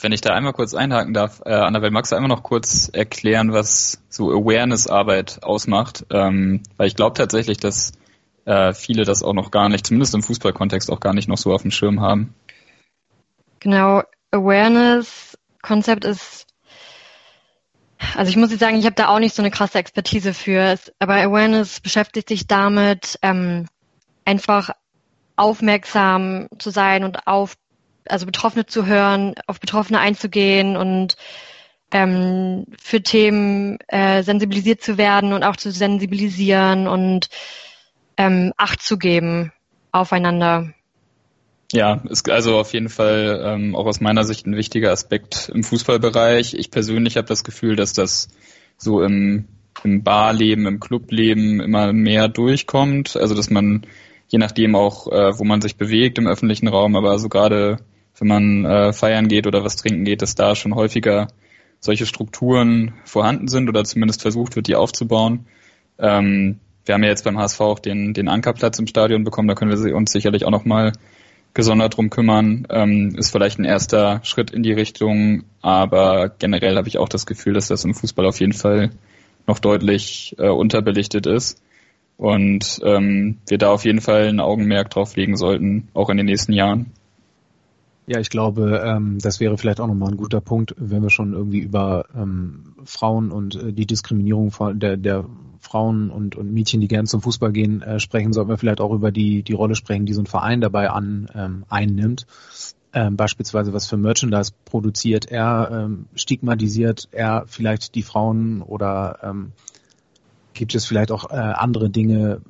wenn 0.00 0.12
ich 0.12 0.20
da 0.20 0.34
einmal 0.34 0.52
kurz 0.52 0.74
einhaken 0.74 1.12
darf, 1.12 1.42
äh, 1.44 1.52
Annabelle, 1.52 1.90
magst 1.90 2.12
du 2.12 2.16
einmal 2.16 2.28
noch 2.30 2.42
kurz 2.42 2.88
erklären, 2.92 3.52
was 3.52 4.02
so 4.08 4.30
Awareness-Arbeit 4.30 5.42
ausmacht? 5.42 6.06
Ähm, 6.10 6.62
weil 6.76 6.88
ich 6.88 6.96
glaube 6.96 7.16
tatsächlich, 7.16 7.58
dass 7.58 7.92
äh, 8.46 8.72
viele 8.72 9.04
das 9.04 9.22
auch 9.22 9.34
noch 9.34 9.50
gar 9.50 9.68
nicht, 9.68 9.86
zumindest 9.86 10.14
im 10.14 10.22
Fußballkontext 10.22 10.90
auch 10.90 11.00
gar 11.00 11.12
nicht 11.12 11.28
noch 11.28 11.38
so 11.38 11.52
auf 11.52 11.62
dem 11.62 11.70
Schirm 11.70 12.00
haben. 12.00 12.34
Genau, 13.60 14.02
Awareness-Konzept 14.30 16.04
ist, 16.04 16.39
also 18.16 18.30
ich 18.30 18.36
muss 18.36 18.50
jetzt 18.50 18.60
sagen, 18.60 18.78
ich 18.78 18.86
habe 18.86 18.94
da 18.94 19.08
auch 19.08 19.18
nicht 19.18 19.34
so 19.34 19.42
eine 19.42 19.50
krasse 19.50 19.78
Expertise 19.78 20.34
für, 20.34 20.78
aber 20.98 21.14
Awareness 21.14 21.80
beschäftigt 21.80 22.28
sich 22.28 22.46
damit, 22.46 23.18
ähm, 23.22 23.66
einfach 24.24 24.70
aufmerksam 25.36 26.48
zu 26.58 26.70
sein 26.70 27.04
und 27.04 27.26
auf 27.26 27.56
also 28.08 28.26
Betroffene 28.26 28.66
zu 28.66 28.86
hören, 28.86 29.34
auf 29.46 29.60
Betroffene 29.60 29.98
einzugehen 29.98 30.76
und 30.76 31.16
ähm, 31.92 32.66
für 32.80 33.02
Themen 33.02 33.78
äh, 33.88 34.22
sensibilisiert 34.22 34.82
zu 34.82 34.98
werden 34.98 35.32
und 35.32 35.42
auch 35.44 35.56
zu 35.56 35.70
sensibilisieren 35.70 36.88
und 36.88 37.28
ähm, 38.16 38.52
Acht 38.56 38.82
zu 38.82 38.98
geben 38.98 39.52
aufeinander. 39.92 40.72
Ja, 41.72 42.02
ist 42.08 42.28
also 42.28 42.58
auf 42.58 42.72
jeden 42.72 42.88
Fall 42.88 43.42
ähm, 43.44 43.76
auch 43.76 43.86
aus 43.86 44.00
meiner 44.00 44.24
Sicht 44.24 44.46
ein 44.46 44.56
wichtiger 44.56 44.90
Aspekt 44.90 45.50
im 45.54 45.62
Fußballbereich. 45.62 46.54
Ich 46.54 46.70
persönlich 46.70 47.16
habe 47.16 47.28
das 47.28 47.44
Gefühl, 47.44 47.76
dass 47.76 47.92
das 47.92 48.28
so 48.76 49.02
im, 49.02 49.46
im 49.84 50.02
Barleben, 50.02 50.66
im 50.66 50.80
Clubleben 50.80 51.60
immer 51.60 51.92
mehr 51.92 52.28
durchkommt. 52.28 53.16
Also 53.16 53.36
dass 53.36 53.50
man 53.50 53.86
je 54.26 54.38
nachdem 54.38 54.74
auch, 54.74 55.06
äh, 55.12 55.38
wo 55.38 55.44
man 55.44 55.60
sich 55.60 55.76
bewegt 55.76 56.18
im 56.18 56.26
öffentlichen 56.26 56.68
Raum, 56.68 56.96
aber 56.96 57.18
so 57.18 57.28
gerade 57.28 57.78
wenn 58.18 58.28
man 58.28 58.64
äh, 58.64 58.92
feiern 58.92 59.28
geht 59.28 59.46
oder 59.46 59.64
was 59.64 59.76
trinken 59.76 60.04
geht, 60.04 60.22
dass 60.22 60.34
da 60.34 60.54
schon 60.54 60.74
häufiger 60.74 61.28
solche 61.78 62.06
Strukturen 62.06 62.94
vorhanden 63.04 63.48
sind 63.48 63.68
oder 63.68 63.84
zumindest 63.84 64.22
versucht 64.22 64.56
wird, 64.56 64.66
die 64.66 64.76
aufzubauen. 64.76 65.46
Ähm, 65.98 66.58
wir 66.84 66.94
haben 66.94 67.02
ja 67.02 67.08
jetzt 67.08 67.24
beim 67.24 67.38
HSV 67.38 67.60
auch 67.60 67.78
den, 67.78 68.12
den 68.12 68.28
Ankerplatz 68.28 68.78
im 68.78 68.86
Stadion 68.86 69.24
bekommen, 69.24 69.48
da 69.48 69.54
können 69.54 69.70
wir 69.70 69.96
uns 69.96 70.12
sicherlich 70.12 70.44
auch 70.44 70.50
nochmal 70.50 70.92
gesondert 71.54 71.96
drum 71.96 72.10
kümmern. 72.10 72.66
Ähm, 72.70 73.14
ist 73.16 73.30
vielleicht 73.30 73.58
ein 73.58 73.64
erster 73.64 74.20
Schritt 74.22 74.50
in 74.50 74.62
die 74.62 74.72
Richtung, 74.72 75.44
aber 75.62 76.28
generell 76.28 76.76
habe 76.76 76.88
ich 76.88 76.98
auch 76.98 77.08
das 77.08 77.26
Gefühl, 77.26 77.54
dass 77.54 77.68
das 77.68 77.84
im 77.84 77.94
Fußball 77.94 78.26
auf 78.26 78.40
jeden 78.40 78.52
Fall 78.52 78.90
noch 79.46 79.58
deutlich 79.58 80.36
äh, 80.38 80.48
unterbelichtet 80.48 81.26
ist 81.26 81.60
und 82.16 82.80
ähm, 82.84 83.38
wir 83.48 83.56
da 83.56 83.70
auf 83.70 83.84
jeden 83.86 84.02
Fall 84.02 84.28
ein 84.28 84.40
Augenmerk 84.40 84.90
drauf 84.90 85.16
legen 85.16 85.36
sollten, 85.36 85.88
auch 85.94 86.10
in 86.10 86.18
den 86.18 86.26
nächsten 86.26 86.52
Jahren. 86.52 86.92
Ja, 88.06 88.20
ich 88.20 88.28
glaube, 88.28 88.82
ähm, 88.84 89.18
das 89.22 89.40
wäre 89.40 89.56
vielleicht 89.56 89.80
auch 89.80 89.86
nochmal 89.86 90.10
ein 90.10 90.16
guter 90.16 90.40
Punkt, 90.40 90.74
wenn 90.76 91.02
wir 91.02 91.10
schon 91.10 91.32
irgendwie 91.32 91.60
über 91.60 92.04
ähm, 92.14 92.74
Frauen 92.84 93.30
und 93.30 93.54
äh, 93.54 93.72
die 93.72 93.86
Diskriminierung 93.86 94.52
der, 94.74 94.96
der 94.96 95.24
Frauen 95.60 96.10
und, 96.10 96.36
und 96.36 96.52
Mädchen, 96.52 96.80
die 96.80 96.88
gern 96.88 97.06
zum 97.06 97.20
Fußball 97.20 97.52
gehen, 97.52 97.82
äh, 97.82 98.00
sprechen, 98.00 98.32
sollten 98.32 98.50
wir 98.50 98.58
vielleicht 98.58 98.80
auch 98.80 98.92
über 98.92 99.12
die, 99.12 99.42
die 99.42 99.52
Rolle 99.52 99.74
sprechen, 99.74 100.06
die 100.06 100.14
so 100.14 100.22
ein 100.22 100.26
Verein 100.26 100.60
dabei 100.60 100.90
an, 100.90 101.28
ähm, 101.34 101.64
einnimmt. 101.68 102.26
Ähm, 102.92 103.16
beispielsweise 103.16 103.72
was 103.72 103.86
für 103.86 103.96
Merchandise 103.96 104.52
produziert 104.64 105.30
er, 105.30 105.70
ähm, 105.72 106.06
stigmatisiert 106.16 107.08
er 107.12 107.44
vielleicht 107.46 107.94
die 107.94 108.02
Frauen 108.02 108.62
oder 108.62 109.18
ähm, 109.22 109.52
gibt 110.54 110.74
es 110.74 110.86
vielleicht 110.86 111.12
auch 111.12 111.30
äh, 111.30 111.36
andere 111.36 111.88
Dinge 111.88 112.40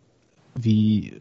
wie 0.55 1.21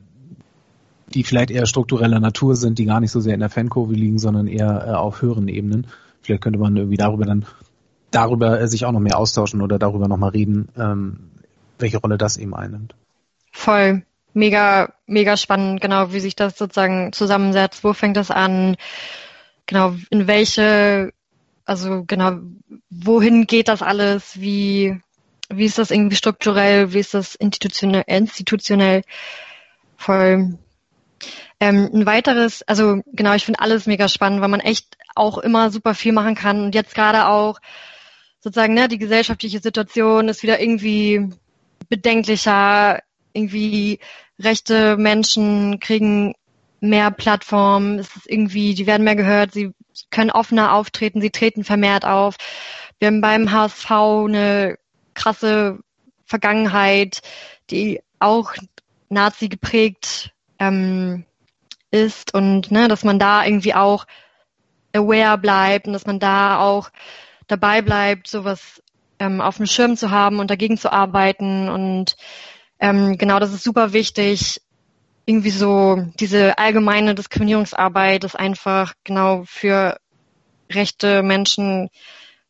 die 1.13 1.23
vielleicht 1.23 1.52
eher 1.52 1.65
struktureller 1.65 2.19
Natur 2.19 2.56
sind, 2.56 2.78
die 2.78 2.86
gar 2.86 2.99
nicht 2.99 3.12
so 3.12 3.19
sehr 3.19 3.34
in 3.34 3.39
der 3.39 3.49
Fankurve 3.49 3.93
liegen, 3.93 4.19
sondern 4.19 4.47
eher 4.47 4.86
äh, 4.88 4.91
auf 4.91 5.21
höheren 5.21 5.47
Ebenen. 5.47 5.88
Vielleicht 6.21 6.43
könnte 6.43 6.60
man 6.60 6.78
irgendwie 6.78 6.97
darüber 6.97 7.25
dann 7.25 7.45
darüber 8.12 8.60
äh, 8.60 8.67
sich 8.67 8.86
auch 8.86 8.91
noch 8.91 8.99
mehr 8.99 9.17
austauschen 9.17 9.62
oder 9.62 9.80
darüber 9.80 10.08
noch 10.08 10.17
mal 10.17 10.30
reden, 10.30 10.69
ähm, 10.78 11.19
welche 11.80 11.98
Rolle 11.98 12.18
das 12.18 12.38
eben 12.38 12.56
einnimmt. 12.56 12.96
Voll. 13.52 14.04
Mega, 14.34 14.94
mega 15.08 15.38
spannend, 15.38 15.82
genau, 15.82 16.13
wie 16.13 16.20
sich 16.20 16.36
das 16.36 16.58
sozusagen 16.58 17.12
zusammensetzt. 17.13 17.84
Wo 17.84 17.94
fängt 17.94 18.15
das 18.15 18.30
an? 18.30 18.78
Genau, 19.65 19.96
in 20.12 20.28
welche, 20.28 21.13
also 21.65 22.04
genau, 22.06 22.38
wohin 22.89 23.48
geht 23.48 23.68
das 23.68 23.82
alles? 23.82 24.39
Wie, 24.39 25.02
wie 25.50 25.65
ist 25.65 25.80
das 25.80 25.92
irgendwie 25.92 26.15
strukturell? 26.15 26.94
Wie 26.94 27.00
ist 27.00 27.15
das 27.15 27.36
institutionell? 27.36 28.04
institutionell? 28.08 29.02
Voll 29.98 30.58
ähm, 31.60 31.89
ein 31.94 32.06
weiteres, 32.06 32.63
also 32.63 33.02
genau, 33.08 33.34
ich 33.34 33.46
finde 33.46 33.60
alles 33.60 33.86
mega 33.86 34.08
spannend, 34.08 34.42
weil 34.42 34.48
man 34.48 34.62
echt 34.62 34.98
auch 35.15 35.38
immer 35.38 35.72
super 35.72 35.94
viel 35.94 36.13
machen 36.13 36.36
kann 36.36 36.63
und 36.63 36.76
jetzt 36.76 36.96
gerade 36.96 37.28
auch 37.28 37.60
sozusagen, 38.39 38.74
ne, 38.74 38.88
die 38.88 38.98
gesellschaftliche 38.98 39.60
Situation 39.60 40.30
ist 40.30 40.44
wieder 40.44 40.62
irgendwie 40.62 41.30
bedenklicher, 41.89 42.99
irgendwie 43.34 43.99
rechte 44.39 44.97
Menschen 44.97 45.80
kriegen 45.80 46.36
mehr 46.80 47.12
Plattformen, 47.12 47.99
es 47.99 48.15
ist 48.15 48.30
irgendwie, 48.30 48.73
die 48.73 48.88
werden 48.88 49.04
mehr 49.04 49.15
gehört, 49.15 49.52
sie 49.52 49.73
können 50.12 50.32
offener 50.32 50.73
auftreten, 50.73 51.21
sie 51.21 51.30
treten 51.30 51.63
vermehrt 51.63 52.06
auf. 52.06 52.36
Wir 52.99 53.08
haben 53.08 53.21
beim 53.21 53.52
HSV 53.52 53.91
eine 53.91 54.78
krasse 55.13 55.80
Vergangenheit, 56.25 57.21
die 57.69 58.02
auch 58.19 58.54
Nazi 59.10 59.49
geprägt 59.49 60.32
ähm, 60.60 61.25
ist 61.91 62.34
und 62.34 62.71
ne, 62.71 62.88
dass 62.88 63.04
man 63.04 63.19
da 63.19 63.43
irgendwie 63.43 63.73
auch 63.73 64.06
aware 64.93 65.38
bleibt 65.38 65.88
und 65.88 65.93
dass 65.93 66.06
man 66.06 66.19
da 66.19 66.60
auch 66.60 66.89
dabei 67.47 67.82
bleibt, 67.82 68.28
sowas 68.28 68.82
ähm, 69.19 69.41
auf 69.41 69.58
dem 69.58 69.65
Schirm 69.65 69.97
zu 69.97 70.12
haben 70.12 70.39
und 70.39 70.49
dagegen 70.49 70.77
zu 70.77 70.91
arbeiten. 70.91 71.69
Und 71.69 72.15
ähm, 72.79 73.17
genau, 73.17 73.39
das 73.39 73.53
ist 73.53 73.63
super 73.63 73.93
wichtig. 73.93 74.62
Irgendwie 75.25 75.51
so 75.51 75.97
diese 76.19 76.58
allgemeine 76.58 77.13
Diskriminierungsarbeit 77.15 78.23
ist 78.23 78.36
einfach 78.36 78.93
genau 79.03 79.43
für 79.45 79.99
rechte 80.71 81.21
Menschen 81.23 81.89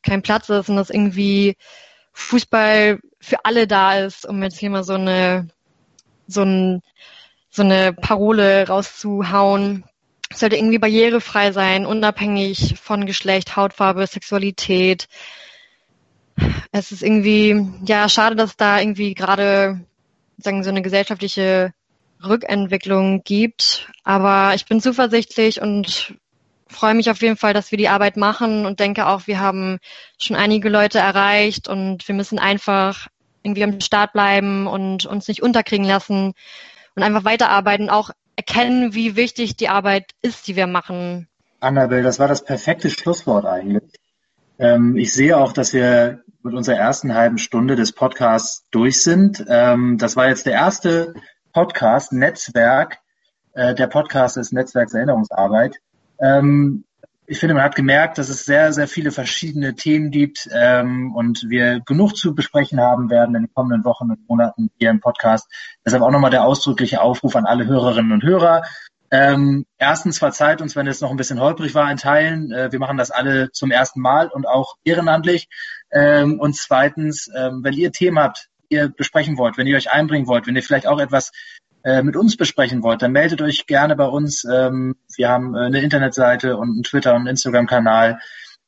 kein 0.01 0.21
Platz 0.21 0.49
ist 0.49 0.69
und 0.69 0.77
dass 0.77 0.89
irgendwie 0.89 1.58
Fußball 2.13 2.99
für 3.19 3.43
alle 3.43 3.67
da 3.67 3.99
ist, 3.99 4.25
um 4.25 4.41
jetzt 4.43 4.58
hier 4.58 4.69
mal 4.69 4.84
so 4.84 4.93
eine 4.93 5.49
so 6.27 6.43
ein 6.43 6.82
so 7.49 7.63
eine 7.63 7.93
Parole 7.93 8.67
rauszuhauen. 8.67 9.84
Es 10.29 10.39
sollte 10.39 10.55
irgendwie 10.55 10.77
barrierefrei 10.77 11.51
sein, 11.51 11.86
unabhängig 11.86 12.75
von 12.79 13.05
Geschlecht, 13.05 13.55
Hautfarbe, 13.55 14.05
Sexualität. 14.05 15.08
Es 16.71 16.91
ist 16.91 17.04
irgendwie, 17.04 17.67
ja, 17.86 18.10
schade, 18.10 18.36
dass 18.36 18.58
da 18.58 18.80
irgendwie 18.80 19.13
gerade 19.13 19.82
sagen 20.38 20.63
so 20.63 20.69
eine 20.69 20.82
gesellschaftliche 20.82 21.73
Rückentwicklung 22.23 23.23
gibt. 23.23 23.89
Aber 24.04 24.54
ich 24.56 24.65
bin 24.65 24.82
zuversichtlich 24.82 25.62
und 25.62 26.13
freue 26.67 26.93
mich 26.93 27.10
auf 27.10 27.21
jeden 27.21 27.38
Fall, 27.38 27.54
dass 27.54 27.71
wir 27.71 27.78
die 27.78 27.89
Arbeit 27.89 28.17
machen 28.17 28.65
und 28.65 28.80
denke 28.80 29.08
auch, 29.08 29.28
wir 29.28 29.39
haben 29.39 29.80
schon 30.17 30.36
einige 30.36 30.69
Leute 30.69 30.99
erreicht 30.99 31.67
und 31.67 32.08
wir 32.08 32.15
müssen 32.15 32.39
einfach 32.39 33.08
irgendwie 33.43 33.63
am 33.63 33.80
Start 33.82 34.13
bleiben 34.13 34.67
und 34.67 35.06
uns 35.06 35.28
nicht 35.28 35.41
unterkriegen 35.41 35.86
lassen 35.86 36.34
und 36.95 37.04
einfach 37.04 37.23
weiterarbeiten, 37.23 37.89
auch 37.89 38.12
erkennen, 38.36 38.93
wie 38.93 39.15
wichtig 39.15 39.56
die 39.56 39.69
Arbeit 39.69 40.12
ist, 40.21 40.47
die 40.47 40.56
wir 40.56 40.67
machen. 40.67 41.28
Annabelle, 41.60 42.04
das 42.04 42.19
war 42.19 42.28
das 42.28 42.43
perfekte 42.43 42.89
Schlusswort 42.89 43.45
eigentlich. 43.45 43.84
Ähm, 44.60 44.95
ich 44.97 45.13
sehe 45.13 45.38
auch, 45.38 45.54
dass 45.54 45.73
wir 45.73 46.21
mit 46.43 46.54
unserer 46.54 46.78
ersten 46.78 47.13
halben 47.13 47.38
Stunde 47.38 47.75
des 47.75 47.91
Podcasts 47.91 48.65
durch 48.71 49.04
sind. 49.04 49.43
Ähm, 49.47 49.97
das 49.97 50.15
war 50.15 50.30
jetzt 50.30 50.45
der 50.45 50.54
erste 50.54 51.13
Podcast, 51.54 52.13
Netzwerk. 52.13 52.99
Äh, 53.54 53.75
der 53.75 53.88
Podcast 53.88 54.38
ist 54.38 54.54
Netzwerkserinnerungsarbeit. 54.54 55.78
Ähm, 56.19 56.86
ich 57.25 57.39
finde, 57.39 57.54
man 57.54 57.63
hat 57.63 57.75
gemerkt, 57.75 58.17
dass 58.17 58.30
es 58.30 58.45
sehr, 58.45 58.73
sehr 58.73 58.88
viele 58.88 59.12
verschiedene 59.12 59.75
Themen 59.75 60.10
gibt 60.10 60.49
ähm, 60.52 61.13
und 61.15 61.45
wir 61.47 61.80
genug 61.82 62.15
zu 62.15 62.34
besprechen 62.34 62.80
haben 62.80 63.12
werden 63.12 63.36
in 63.36 63.43
den 63.43 63.54
kommenden 63.54 63.86
Wochen 63.86 64.10
und 64.10 64.28
Monaten 64.28 64.71
hier 64.80 64.89
im 64.89 64.99
Podcast. 64.99 65.47
Deshalb 65.86 66.02
auch 66.02 66.10
nochmal 66.10 66.32
der 66.32 66.43
ausdrückliche 66.43 67.02
Aufruf 67.02 67.36
an 67.36 67.45
alle 67.45 67.67
Hörerinnen 67.67 68.13
und 68.13 68.23
Hörer. 68.23 68.63
Ähm, 69.12 69.65
erstens 69.78 70.19
verzeiht 70.19 70.62
uns, 70.62 70.76
wenn 70.76 70.88
es 70.88 71.02
noch 71.02 71.10
ein 71.12 71.17
bisschen 71.17 71.39
holprig 71.39 71.74
war 71.74 71.91
in 71.91 71.98
Teilen. 71.98 72.52
Äh, 72.52 72.72
wir 72.72 72.80
machen 72.80 72.98
das 72.98 73.12
alle 73.12 73.52
zum 73.52 73.72
ersten 73.72 74.02
Mal 74.02 74.28
und 74.28 74.48
auch 74.48 74.76
ehrenamtlich. 74.84 75.50
Ähm, 75.91 76.39
und 76.39 76.56
zweitens, 76.56 77.30
ähm, 77.36 77.63
wenn 77.63 77.74
ihr 77.74 77.91
Themen 77.91 78.19
habt, 78.19 78.50
ihr 78.69 78.89
besprechen 78.89 79.38
wollt, 79.38 79.58
wenn 79.58 79.67
ihr 79.67 79.78
euch 79.78 79.91
einbringen 79.91 80.28
wollt, 80.28 80.45
wenn 80.45 80.56
ihr 80.56 80.63
vielleicht 80.63 80.86
auch 80.88 81.00
etwas 81.00 81.32
äh, 81.84 82.04
mit 82.04 82.15
uns 82.15 82.38
besprechen 82.38 82.84
wollt, 82.84 83.02
dann 83.02 83.12
meldet 83.12 83.41
euch 83.41 83.65
gerne 83.65 83.95
bei 83.95 84.06
uns. 84.06 84.45
Ähm, 84.45 84.95
wir 85.15 85.30
haben 85.30 85.56
äh, 85.56 85.62
eine 85.62 85.82
Internetseite 85.82 86.58
und 86.58 86.69
einen 86.69 86.84
Twitter- 86.84 87.15
und 87.15 87.26
Instagram-Kanal. 87.26 88.19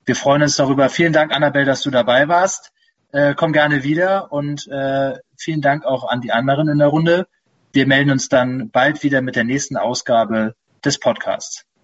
Wir 0.05 0.15
freuen 0.15 0.41
uns 0.41 0.55
darüber. 0.55 0.89
Vielen 0.89 1.13
Dank, 1.13 1.35
Annabelle, 1.35 1.65
dass 1.65 1.83
du 1.83 1.91
dabei 1.91 2.27
warst. 2.27 2.71
Äh, 3.11 3.35
komm 3.35 3.53
gerne 3.53 3.83
wieder 3.83 4.31
und 4.31 4.67
äh, 4.69 5.13
vielen 5.37 5.61
Dank 5.61 5.85
auch 5.85 6.09
an 6.09 6.21
die 6.21 6.31
anderen 6.31 6.69
in 6.69 6.79
der 6.79 6.87
Runde. 6.87 7.27
Wir 7.73 7.87
melden 7.87 8.11
uns 8.11 8.27
dann 8.27 8.69
bald 8.69 9.01
wieder 9.03 9.21
mit 9.21 9.35
der 9.35 9.45
nächsten 9.45 9.77
Ausgabe 9.77 10.55
des 10.83 10.99
Podcasts. 10.99 11.65